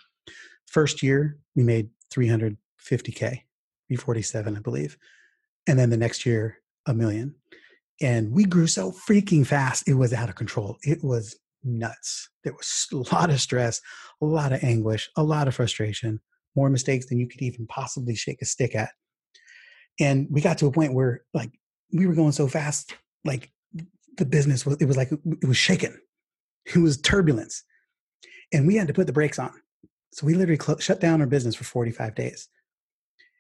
First 0.67 1.03
year, 1.03 1.39
we 1.55 1.63
made 1.63 1.91
350k, 2.13 2.57
347, 3.89 4.57
I 4.57 4.61
believe, 4.61 4.97
and 5.67 5.79
then 5.79 5.91
the 5.91 5.97
next 5.97 6.27
year, 6.27 6.59
a 6.87 6.95
million. 6.95 7.35
And 8.01 8.31
we 8.33 8.45
grew 8.45 8.67
so 8.67 8.93
freaking 8.93 9.47
fast, 9.47 9.89
it 9.89 9.95
was 9.95 10.13
out 10.13 10.29
of 10.29 10.35
control. 10.35 10.77
It 10.83 11.03
was 11.03 11.37
nuts. 11.65 12.29
There 12.45 12.53
was 12.53 12.87
a 12.93 13.15
lot 13.15 13.31
of 13.31 13.41
stress, 13.41 13.81
a 14.23 14.27
lot 14.27 14.53
of 14.53 14.63
anguish, 14.63 15.11
a 15.17 15.23
lot 15.23 15.49
of 15.49 15.55
frustration, 15.55 16.21
more 16.55 16.71
mistakes 16.71 17.07
than 17.07 17.19
you 17.19 17.29
could 17.29 17.43
even 17.43 17.67
possibly 17.67 18.15
shake 18.15 18.43
a 18.43 18.47
stick 18.47 18.75
at. 18.75 18.91
And 19.99 20.27
we 20.31 20.41
got 20.41 20.59
to 20.59 20.67
a 20.67 20.73
point 20.73 20.95
where 20.95 21.23
like 21.33 21.51
we 21.93 22.07
were 22.07 22.15
going 22.15 22.33
so 22.33 22.49
fast, 22.49 22.95
like 23.25 23.51
the 24.17 24.27
business 24.27 24.65
was, 24.67 24.77
it 24.77 24.87
was 24.87 24.97
like, 24.97 25.11
it 25.13 25.47
was 25.47 25.57
shaking. 25.57 25.97
It 26.67 26.79
was 26.79 27.01
turbulence. 27.01 27.63
And 28.53 28.67
we 28.67 28.77
had 28.77 28.89
to 28.89 28.95
put 28.95 29.07
the 29.07 29.13
brakes 29.13 29.39
on. 29.39 29.53
So 30.13 30.27
we 30.27 30.35
literally 30.35 30.61
cl- 30.63 30.79
shut 30.79 31.01
down 31.01 31.21
our 31.21 31.27
business 31.27 31.55
for 31.55 31.65
45 31.65 32.15
days. 32.15 32.49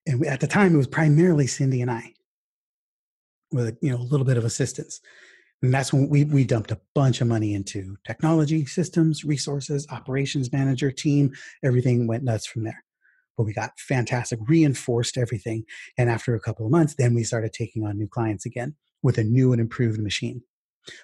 And 0.06 0.20
we, 0.20 0.28
at 0.28 0.40
the 0.40 0.46
time, 0.46 0.74
it 0.74 0.78
was 0.78 0.86
primarily 0.86 1.46
Cindy 1.46 1.82
and 1.82 1.90
I 1.90 2.12
with, 3.52 3.78
you 3.80 3.90
know, 3.90 3.96
a 3.96 4.02
little 4.02 4.26
bit 4.26 4.36
of 4.36 4.44
assistance. 4.44 5.00
And 5.62 5.72
that's 5.72 5.92
when 5.92 6.08
we, 6.08 6.24
we 6.24 6.44
dumped 6.44 6.70
a 6.70 6.80
bunch 6.94 7.20
of 7.20 7.28
money 7.28 7.54
into 7.54 7.96
technology, 8.06 8.66
systems, 8.66 9.24
resources, 9.24 9.86
operations 9.90 10.52
manager, 10.52 10.90
team. 10.90 11.32
Everything 11.64 12.06
went 12.06 12.24
nuts 12.24 12.46
from 12.46 12.64
there. 12.64 12.84
But 13.36 13.44
we 13.44 13.52
got 13.52 13.78
fantastic, 13.78 14.38
reinforced 14.46 15.16
everything. 15.16 15.64
And 15.98 16.10
after 16.10 16.34
a 16.34 16.40
couple 16.40 16.66
of 16.66 16.72
months, 16.72 16.94
then 16.96 17.14
we 17.14 17.24
started 17.24 17.52
taking 17.52 17.86
on 17.86 17.98
new 17.98 18.08
clients 18.08 18.46
again 18.46 18.74
with 19.02 19.18
a 19.18 19.24
new 19.24 19.52
and 19.52 19.60
improved 19.60 20.00
machine. 20.00 20.42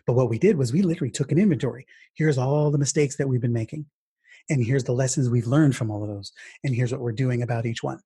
But 0.06 0.14
what 0.14 0.30
we 0.30 0.38
did 0.38 0.56
was 0.56 0.72
we 0.72 0.82
literally 0.82 1.10
took 1.10 1.32
an 1.32 1.38
inventory. 1.38 1.86
Here's 2.14 2.38
all 2.38 2.70
the 2.70 2.78
mistakes 2.78 3.16
that 3.16 3.28
we've 3.28 3.40
been 3.40 3.52
making. 3.52 3.86
And 4.50 4.64
here's 4.64 4.84
the 4.84 4.92
lessons 4.92 5.28
we've 5.28 5.46
learned 5.46 5.76
from 5.76 5.90
all 5.90 6.02
of 6.02 6.08
those. 6.08 6.32
And 6.64 6.74
here's 6.74 6.92
what 6.92 7.00
we're 7.00 7.12
doing 7.12 7.42
about 7.42 7.66
each 7.66 7.82
one. 7.82 8.00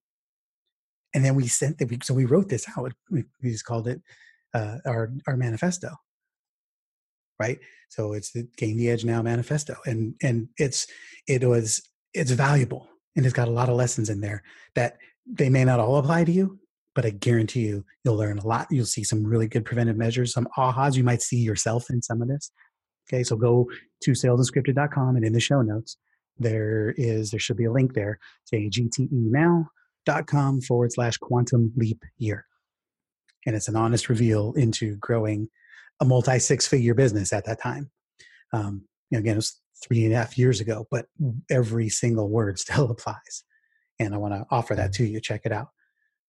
And 1.15 1.25
then 1.25 1.35
we 1.35 1.47
sent 1.47 1.79
that. 1.79 2.05
So 2.05 2.15
we 2.15 2.25
wrote 2.25 2.49
this 2.49 2.67
out. 2.77 2.93
We, 3.11 3.25
just 3.43 3.65
called 3.65 3.89
it 3.89 4.03
uh, 4.55 4.79
our, 4.85 5.13
our 5.27 5.37
manifesto 5.37 5.91
right? 7.39 7.59
So 7.89 8.13
it's 8.13 8.33
the 8.33 8.49
Gain 8.57 8.77
the 8.77 8.91
Edge 8.91 9.05
Now 9.05 9.23
manifesto, 9.23 9.77
and 9.87 10.15
and 10.23 10.49
it's 10.59 10.87
it 11.27 11.45
was 11.45 11.83
it's 12.15 12.31
valuable, 12.31 12.89
and 13.15 13.25
it's 13.25 13.35
got 13.35 13.49
a 13.49 13.53
lot 13.53 13.69
of 13.69 13.77
lessons 13.77 14.11
in 14.11 14.21
there 14.21 14.43
that 14.75 14.97
they 15.27 15.49
may 15.49 15.65
not 15.65 15.81
all 15.81 15.97
apply 15.97 16.25
to 16.25 16.33
you, 16.33 16.59
but 16.95 17.05
I 17.05 17.11
guarantee 17.11 17.67
you 17.67 17.85
you'll 18.05 18.17
learn 18.17 18.39
a 18.39 18.47
lot. 18.47 18.69
You'll 18.71 18.87
see 18.87 19.05
some 19.05 19.25
really 19.25 19.49
good 19.49 19.65
preventive 19.65 19.97
measures, 19.97 20.33
some 20.33 20.49
ahas. 20.57 20.97
You 20.97 21.05
might 21.05 21.23
see 21.23 21.39
yourself 21.39 21.91
in 21.91 22.03
some 22.03 22.23
of 22.23 22.29
this. 22.29 22.51
Okay, 23.09 23.23
so 23.23 23.37
go 23.37 23.71
to 24.03 24.11
salesunscripted.com 24.13 25.17
and 25.17 25.25
in 25.25 25.33
the 25.33 25.41
show 25.41 25.63
notes 25.63 25.97
there 26.39 26.95
is 26.97 27.31
there 27.31 27.41
should 27.41 27.57
be 27.57 27.65
a 27.65 27.73
link 27.73 27.95
there 27.95 28.19
say 28.45 28.69
gtenow.com 28.69 30.61
forward 30.61 30.93
slash 30.93 31.17
quantum 31.17 31.73
leap 31.77 32.03
year 32.19 32.47
and 33.47 33.55
it's 33.55 33.69
an 33.69 33.77
honest 33.77 34.09
reveal 34.09 34.53
into 34.55 34.97
growing 34.97 35.49
a 36.01 36.05
multi 36.05 36.39
six 36.39 36.67
figure 36.67 36.95
business 36.95 37.33
at 37.33 37.45
that 37.47 37.63
time. 37.63 37.91
Um, 38.53 38.83
again, 39.13 39.35
it 39.35 39.37
was 39.37 39.61
three 39.83 40.05
and 40.05 40.13
a 40.13 40.17
half 40.17 40.37
years 40.37 40.61
ago, 40.61 40.87
but 40.91 41.07
every 41.51 41.89
single 41.89 42.29
word 42.29 42.59
still 42.59 42.91
applies. 42.91 43.45
And 43.99 44.13
I 44.13 44.19
want 44.19 44.35
to 44.35 44.45
offer 44.51 44.75
that 44.75 44.93
to 44.95 45.07
you. 45.07 45.21
Check 45.21 45.43
it 45.45 45.53
out. 45.53 45.69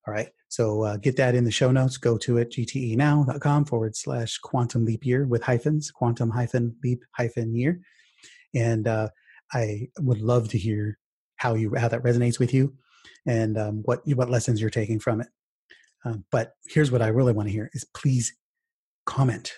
All 0.07 0.13
right. 0.13 0.29
So 0.47 0.83
uh, 0.83 0.97
get 0.97 1.17
that 1.17 1.35
in 1.35 1.43
the 1.43 1.51
show 1.51 1.69
notes. 1.69 1.97
Go 1.97 2.17
to 2.19 2.37
it, 2.37 2.51
gtenow.com 2.51 3.65
forward 3.65 3.97
slash 3.97 4.37
quantum 4.37 4.85
leap 4.85 5.05
year 5.05 5.27
with 5.27 5.43
hyphens, 5.43 5.91
quantum 5.91 6.29
hyphen 6.29 6.77
leap 6.81 7.03
hyphen 7.11 7.53
year. 7.53 7.81
And 8.55 8.87
uh, 8.87 9.09
I 9.53 9.89
would 9.99 10.21
love 10.21 10.49
to 10.49 10.57
hear 10.57 10.97
how 11.37 11.53
you 11.53 11.73
how 11.75 11.87
that 11.87 12.03
resonates 12.03 12.39
with 12.39 12.53
you 12.53 12.73
and 13.25 13.57
um, 13.57 13.81
what 13.85 14.01
what 14.05 14.29
lessons 14.29 14.59
you're 14.61 14.69
taking 14.69 14.99
from 14.99 15.21
it. 15.21 15.27
Um, 16.05 16.25
but 16.31 16.53
here's 16.67 16.91
what 16.91 17.01
I 17.01 17.07
really 17.07 17.33
want 17.33 17.47
to 17.47 17.53
hear 17.53 17.69
is 17.73 17.85
please 17.93 18.35
comment. 19.05 19.53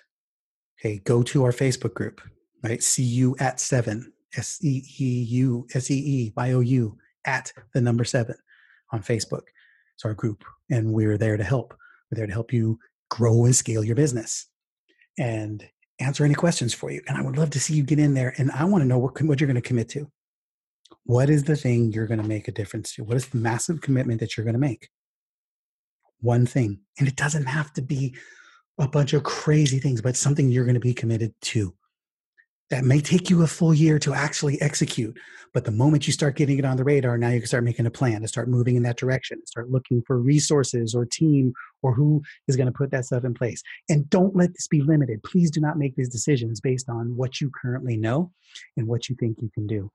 Okay, 0.80 1.00
go 1.00 1.24
to 1.24 1.44
our 1.44 1.52
Facebook 1.52 1.94
group, 1.94 2.22
right? 2.64 2.82
See 2.82 3.04
you 3.04 3.36
at 3.40 3.60
seven, 3.60 4.14
S 4.36 4.60
E 4.64 4.84
E 5.00 5.24
U 5.30 5.68
S 5.74 5.92
E 5.92 5.96
E 5.96 6.34
Y 6.36 6.52
O 6.52 6.60
U 6.62 6.98
at 7.26 7.52
the 7.74 7.82
number 7.82 8.06
seven 8.06 8.36
on 8.92 9.02
Facebook. 9.02 9.44
It's 9.96 10.06
our 10.06 10.14
group, 10.14 10.44
and 10.70 10.94
we're 10.94 11.18
there 11.18 11.38
to 11.38 11.44
help. 11.44 11.76
We're 12.10 12.18
there 12.18 12.28
to 12.28 12.34
help 12.34 12.54
you 12.54 12.80
grow 13.10 13.46
and 13.46 13.56
scale 13.56 13.84
your 13.84 13.96
business 13.96 14.48
and 15.18 15.66
answer 16.00 16.24
any 16.26 16.34
questions 16.34 16.74
for 16.74 16.92
you. 16.92 17.02
And 17.08 17.18
I 17.18 17.22
would 17.22 17.38
love 17.38 17.50
to 17.52 17.60
see 17.60 17.74
you 17.74 17.84
get 17.84 18.00
in 18.00 18.14
there. 18.14 18.34
And 18.38 18.52
I 18.52 18.66
want 18.66 18.82
to 18.84 18.88
know 18.88 18.98
what, 18.98 19.22
what 19.22 19.40
you're 19.40 19.48
going 19.48 19.62
to 19.62 19.68
commit 19.68 19.90
to. 19.90 20.10
What 21.04 21.30
is 21.30 21.44
the 21.44 21.56
thing 21.56 21.92
you're 21.92 22.08
going 22.08 22.22
to 22.22 22.28
make 22.28 22.48
a 22.48 22.52
difference 22.52 22.94
to? 22.94 23.04
What 23.04 23.18
is 23.18 23.28
the 23.28 23.38
massive 23.38 23.82
commitment 23.82 24.20
that 24.20 24.38
you're 24.38 24.44
going 24.44 24.54
to 24.54 24.60
make? 24.60 24.90
One 26.22 26.46
thing. 26.46 26.82
And 26.98 27.08
it 27.08 27.16
doesn't 27.16 27.46
have 27.46 27.74
to 27.74 27.82
be 27.82 28.16
a 28.78 28.88
bunch 28.88 29.14
of 29.14 29.24
crazy 29.24 29.80
things, 29.80 30.02
but 30.02 30.16
something 30.16 30.50
you're 30.50 30.66
going 30.66 30.76
to 30.76 30.80
be 30.80 30.94
committed 30.94 31.34
to. 31.42 31.74
That 32.70 32.84
may 32.84 33.02
take 33.02 33.30
you 33.30 33.42
a 33.42 33.48
full 33.48 33.74
year 33.74 33.98
to 34.00 34.14
actually 34.14 34.62
execute. 34.62 35.18
But 35.54 35.66
the 35.66 35.72
moment 35.72 36.06
you 36.06 36.14
start 36.14 36.36
getting 36.36 36.60
it 36.60 36.66
on 36.66 36.78
the 36.78 36.84
radar, 36.84 37.18
now 37.18 37.30
you 37.30 37.40
can 37.40 37.48
start 37.48 37.64
making 37.64 37.88
a 37.88 37.92
plan 37.92 38.22
to 38.22 38.28
start 38.28 38.48
moving 38.48 38.76
in 38.76 38.84
that 38.84 38.98
direction, 38.98 39.44
start 39.48 39.72
looking 39.72 40.04
for 40.06 40.20
resources 40.20 40.94
or 40.94 41.06
team 41.06 41.54
or 41.82 41.94
who 41.94 42.22
is 42.48 42.56
going 42.56 42.68
to 42.68 42.72
put 42.72 42.92
that 42.92 43.06
stuff 43.06 43.24
in 43.24 43.34
place. 43.34 43.64
And 43.90 44.08
don't 44.10 44.36
let 44.36 44.54
this 44.54 44.68
be 44.68 44.82
limited. 44.82 45.24
Please 45.24 45.50
do 45.50 45.60
not 45.60 45.80
make 45.80 45.96
these 45.96 46.10
decisions 46.10 46.62
based 46.62 46.88
on 46.88 47.16
what 47.16 47.42
you 47.42 47.50
currently 47.50 47.98
know 47.98 48.32
and 48.78 48.88
what 48.88 49.10
you 49.10 49.16
think 49.16 49.38
you 49.42 49.50
can 49.50 49.66
do. 49.66 49.92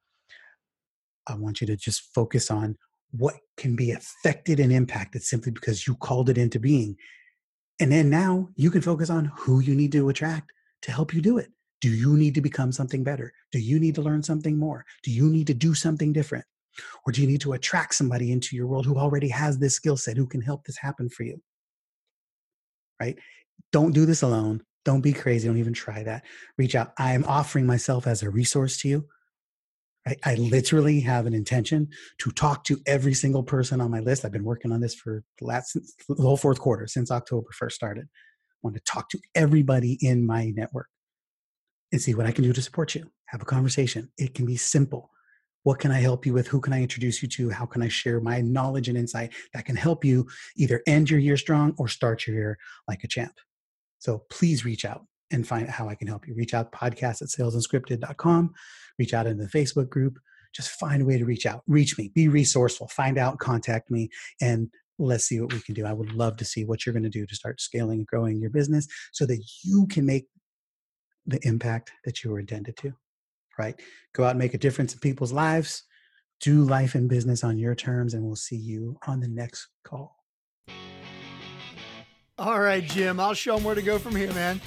I 1.29 1.37
want 1.37 1.61
you 1.61 1.69
to 1.69 1.77
just 1.77 2.13
focus 2.13 2.51
on 2.51 2.77
what 3.13 3.37
can 3.57 3.77
be 3.77 3.93
affected 3.93 4.59
and 4.59 4.73
impacted 4.73 5.23
simply 5.23 5.53
because 5.53 5.87
you 5.87 5.95
called 5.95 6.29
it 6.29 6.37
into 6.37 6.59
being 6.59 6.97
and 7.81 7.91
then 7.91 8.09
now 8.09 8.49
you 8.57 8.71
can 8.71 8.83
focus 8.83 9.11
on 9.11 9.27
who 9.37 9.61
you 9.61 9.75
need 9.75 9.93
to 9.93 10.09
attract 10.09 10.53
to 10.83 10.93
help 10.93 11.13
you 11.13 11.21
do 11.21 11.39
it. 11.39 11.51
Do 11.81 11.91
you 11.91 12.17
need 12.17 12.35
to 12.35 12.41
become 12.41 12.73
something 12.73 13.05
better? 13.05 13.33
Do 13.53 13.59
you 13.59 13.79
need 13.79 13.95
to 13.97 14.03
learn 14.03 14.23
something 14.23 14.59
more? 14.59 14.85
Do 15.03 15.11
you 15.11 15.29
need 15.29 15.47
to 15.49 15.55
do 15.55 15.75
something 15.75 16.13
different? 16.13 16.45
Or 17.07 17.13
do 17.13 17.21
you 17.21 17.27
need 17.27 17.41
to 17.43 17.53
attract 17.53 17.95
somebody 17.95 18.33
into 18.33 18.57
your 18.57 18.67
world 18.67 18.87
who 18.87 18.97
already 18.97 19.29
has 19.29 19.59
this 19.59 19.75
skill 19.75 19.97
set 19.97 20.17
who 20.17 20.27
can 20.27 20.41
help 20.41 20.65
this 20.65 20.79
happen 20.79 21.09
for 21.09 21.25
you? 21.25 21.41
Right? 23.01 23.19
Don't 23.73 23.93
do 23.93 24.07
this 24.07 24.23
alone. 24.23 24.63
Don't 24.85 25.01
be 25.01 25.13
crazy. 25.13 25.49
Don't 25.49 25.59
even 25.59 25.73
try 25.73 26.03
that. 26.03 26.25
Reach 26.59 26.75
out. 26.75 26.93
I 26.99 27.15
am 27.15 27.25
offering 27.25 27.67
myself 27.67 28.07
as 28.07 28.23
a 28.23 28.31
resource 28.31 28.77
to 28.79 28.89
you. 28.89 29.09
I, 30.07 30.17
I 30.25 30.35
literally 30.35 31.01
have 31.01 31.27
an 31.27 31.35
intention 31.35 31.89
to 32.19 32.31
talk 32.31 32.65
to 32.65 32.79
every 32.87 33.15
single 33.15 33.43
person 33.43 33.81
on 33.81 33.91
my 33.91 34.01
list. 34.01 34.25
I've 34.25 34.33
been 34.33 34.45
working 34.45 34.73
on 34.73 34.81
this 34.81 34.95
for 34.95 35.25
the 35.39 35.47
last 35.47 35.75
the 36.09 36.23
whole 36.23 36.37
fourth 36.37 36.61
quarter 36.61 36.87
since 36.87 37.11
October 37.11 37.49
first 37.53 37.77
started. 37.77 38.05
I 38.05 38.59
want 38.63 38.77
to 38.77 38.83
talk 38.83 39.09
to 39.11 39.19
everybody 39.35 39.99
in 40.01 40.27
my 40.27 40.51
network 40.51 40.89
and 41.95 42.03
see 42.03 42.15
what 42.15 42.27
I 42.27 42.33
can 42.33 42.45
do 42.45 42.53
to 42.53 42.63
support 42.63 42.95
you. 42.95 43.11
Have 43.27 43.41
a 43.41 43.47
conversation. 43.47 44.11
It 44.19 44.35
can 44.35 44.45
be 44.45 44.57
simple. 44.57 45.11
What 45.63 45.79
can 45.79 45.91
I 45.91 46.01
help 46.01 46.27
you 46.27 46.35
with? 46.35 46.47
Who 46.49 46.61
can 46.61 46.75
I 46.75 46.83
introduce 46.83 47.23
you 47.23 47.29
to? 47.29 47.51
How 47.51 47.65
can 47.65 47.81
I 47.83 47.89
share 47.89 48.21
my 48.21 48.43
knowledge 48.43 48.89
and 48.89 48.99
insight 48.99 49.33
that 49.55 49.65
can 49.65 49.77
help 49.77 50.05
you 50.05 50.27
either 50.57 50.83
end 50.87 51.09
your 51.09 51.21
year 51.21 51.39
strong 51.39 51.75
or 51.79 51.89
start 51.89 52.27
your 52.27 52.37
year 52.37 52.59
like 52.87 53.03
a 53.03 53.09
champ? 53.09 53.33
So 53.99 54.25
please 54.31 54.67
reach 54.67 54.85
out 54.85 55.07
and 55.31 55.47
find 55.47 55.67
out 55.67 55.73
how 55.73 55.89
I 55.89 55.95
can 55.95 56.07
help 56.07 56.29
you. 56.29 56.35
Reach 56.35 56.53
out 56.53 56.71
podcast 56.73 57.23
at 57.23 57.29
salesunscripted.com 57.29 58.55
reach 58.99 59.15
out 59.15 59.27
in 59.27 59.39
the 59.39 59.47
Facebook 59.47 59.89
group. 59.89 60.19
Just 60.55 60.71
find 60.71 61.03
a 61.03 61.05
way 61.05 61.19
to 61.19 61.25
reach 61.25 61.47
out. 61.47 61.63
Reach 61.67 61.99
me. 61.99 62.13
Be 62.15 62.29
resourceful. 62.29 62.89
Find 62.89 63.19
out, 63.19 63.39
contact 63.39 63.91
me, 63.91 64.09
and 64.41 64.69
let's 64.99 65.25
see 65.25 65.41
what 65.41 65.53
we 65.53 65.61
can 65.61 65.75
do. 65.75 65.85
I 65.85 65.93
would 65.93 66.13
love 66.13 66.37
to 66.37 66.45
see 66.45 66.65
what 66.65 66.87
you're 66.87 66.93
going 66.93 67.03
to 67.03 67.09
do 67.09 67.27
to 67.27 67.35
start 67.35 67.61
scaling 67.61 67.99
and 67.99 68.07
growing 68.07 68.41
your 68.41 68.51
business 68.51 68.87
so 69.13 69.27
that 69.27 69.43
you 69.65 69.87
can 69.89 70.07
make 70.07 70.27
the 71.27 71.41
impact 71.47 71.93
that 72.05 72.23
you 72.23 72.31
were 72.31 72.41
intended 72.41 72.77
to. 72.79 72.93
Right? 73.59 73.81
Go 74.13 74.25
out 74.25 74.31
and 74.31 74.39
make 74.39 74.55
a 74.55 74.59
difference 74.59 74.93
in 74.93 75.01
people's 75.01 75.33
lives. 75.33 75.85
Do 76.41 76.63
life 76.63 76.95
and 76.95 77.09
business 77.09 77.45
on 77.45 77.59
your 77.59 77.75
terms, 77.75 78.15
and 78.15 78.25
we'll 78.25 78.37
see 78.37 78.57
you 78.57 78.99
on 79.07 79.21
the 79.21 79.29
next 79.29 79.69
call. 79.85 80.17
All 82.37 82.61
right, 82.61 82.83
Jim, 82.83 83.21
I'll 83.21 83.35
show 83.35 83.55
them 83.55 83.65
where 83.65 83.77
to 83.77 83.83
go 83.83 83.99
from 83.99 84.17
here, 84.17 84.33
man. 84.33 84.61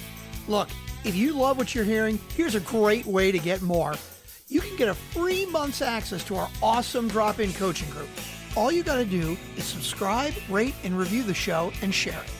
Look, 0.48 0.70
if 1.04 1.14
you 1.14 1.34
love 1.34 1.58
what 1.58 1.74
you're 1.74 1.84
hearing, 1.84 2.18
here's 2.34 2.54
a 2.54 2.60
great 2.60 3.04
way 3.04 3.30
to 3.30 3.38
get 3.38 3.60
more 3.60 3.94
you 4.48 4.62
can 4.62 4.76
get 4.76 4.88
a 4.88 4.94
free 4.94 5.44
month's 5.46 5.82
access 5.82 6.24
to 6.24 6.36
our 6.36 6.48
awesome 6.62 7.06
drop 7.06 7.38
in 7.38 7.52
coaching 7.52 7.90
group. 7.90 8.08
All 8.56 8.72
you 8.72 8.82
got 8.82 8.96
to 8.96 9.04
do 9.04 9.36
is 9.56 9.64
subscribe, 9.64 10.32
rate, 10.48 10.74
and 10.84 10.98
review 10.98 11.22
the 11.22 11.34
show 11.34 11.70
and 11.82 11.94
share 11.94 12.18
it. 12.18 12.37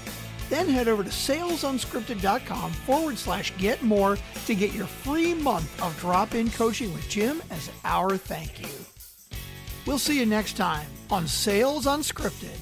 Then 0.48 0.68
head 0.68 0.88
over 0.88 1.02
to 1.02 1.10
salesunscripted.com 1.10 2.72
forward 2.72 3.18
slash 3.18 3.56
get 3.58 3.82
more 3.82 4.16
to 4.46 4.54
get 4.54 4.72
your 4.72 4.86
free 4.86 5.34
month 5.34 5.82
of 5.82 5.98
drop 6.00 6.34
in 6.34 6.50
coaching 6.50 6.92
with 6.92 7.08
Jim 7.08 7.42
as 7.50 7.70
our 7.84 8.16
thank 8.16 8.60
you. 8.60 8.68
We'll 9.86 9.98
see 9.98 10.18
you 10.18 10.26
next 10.26 10.56
time 10.56 10.86
on 11.10 11.26
Sales 11.26 11.86
Unscripted. 11.86 12.58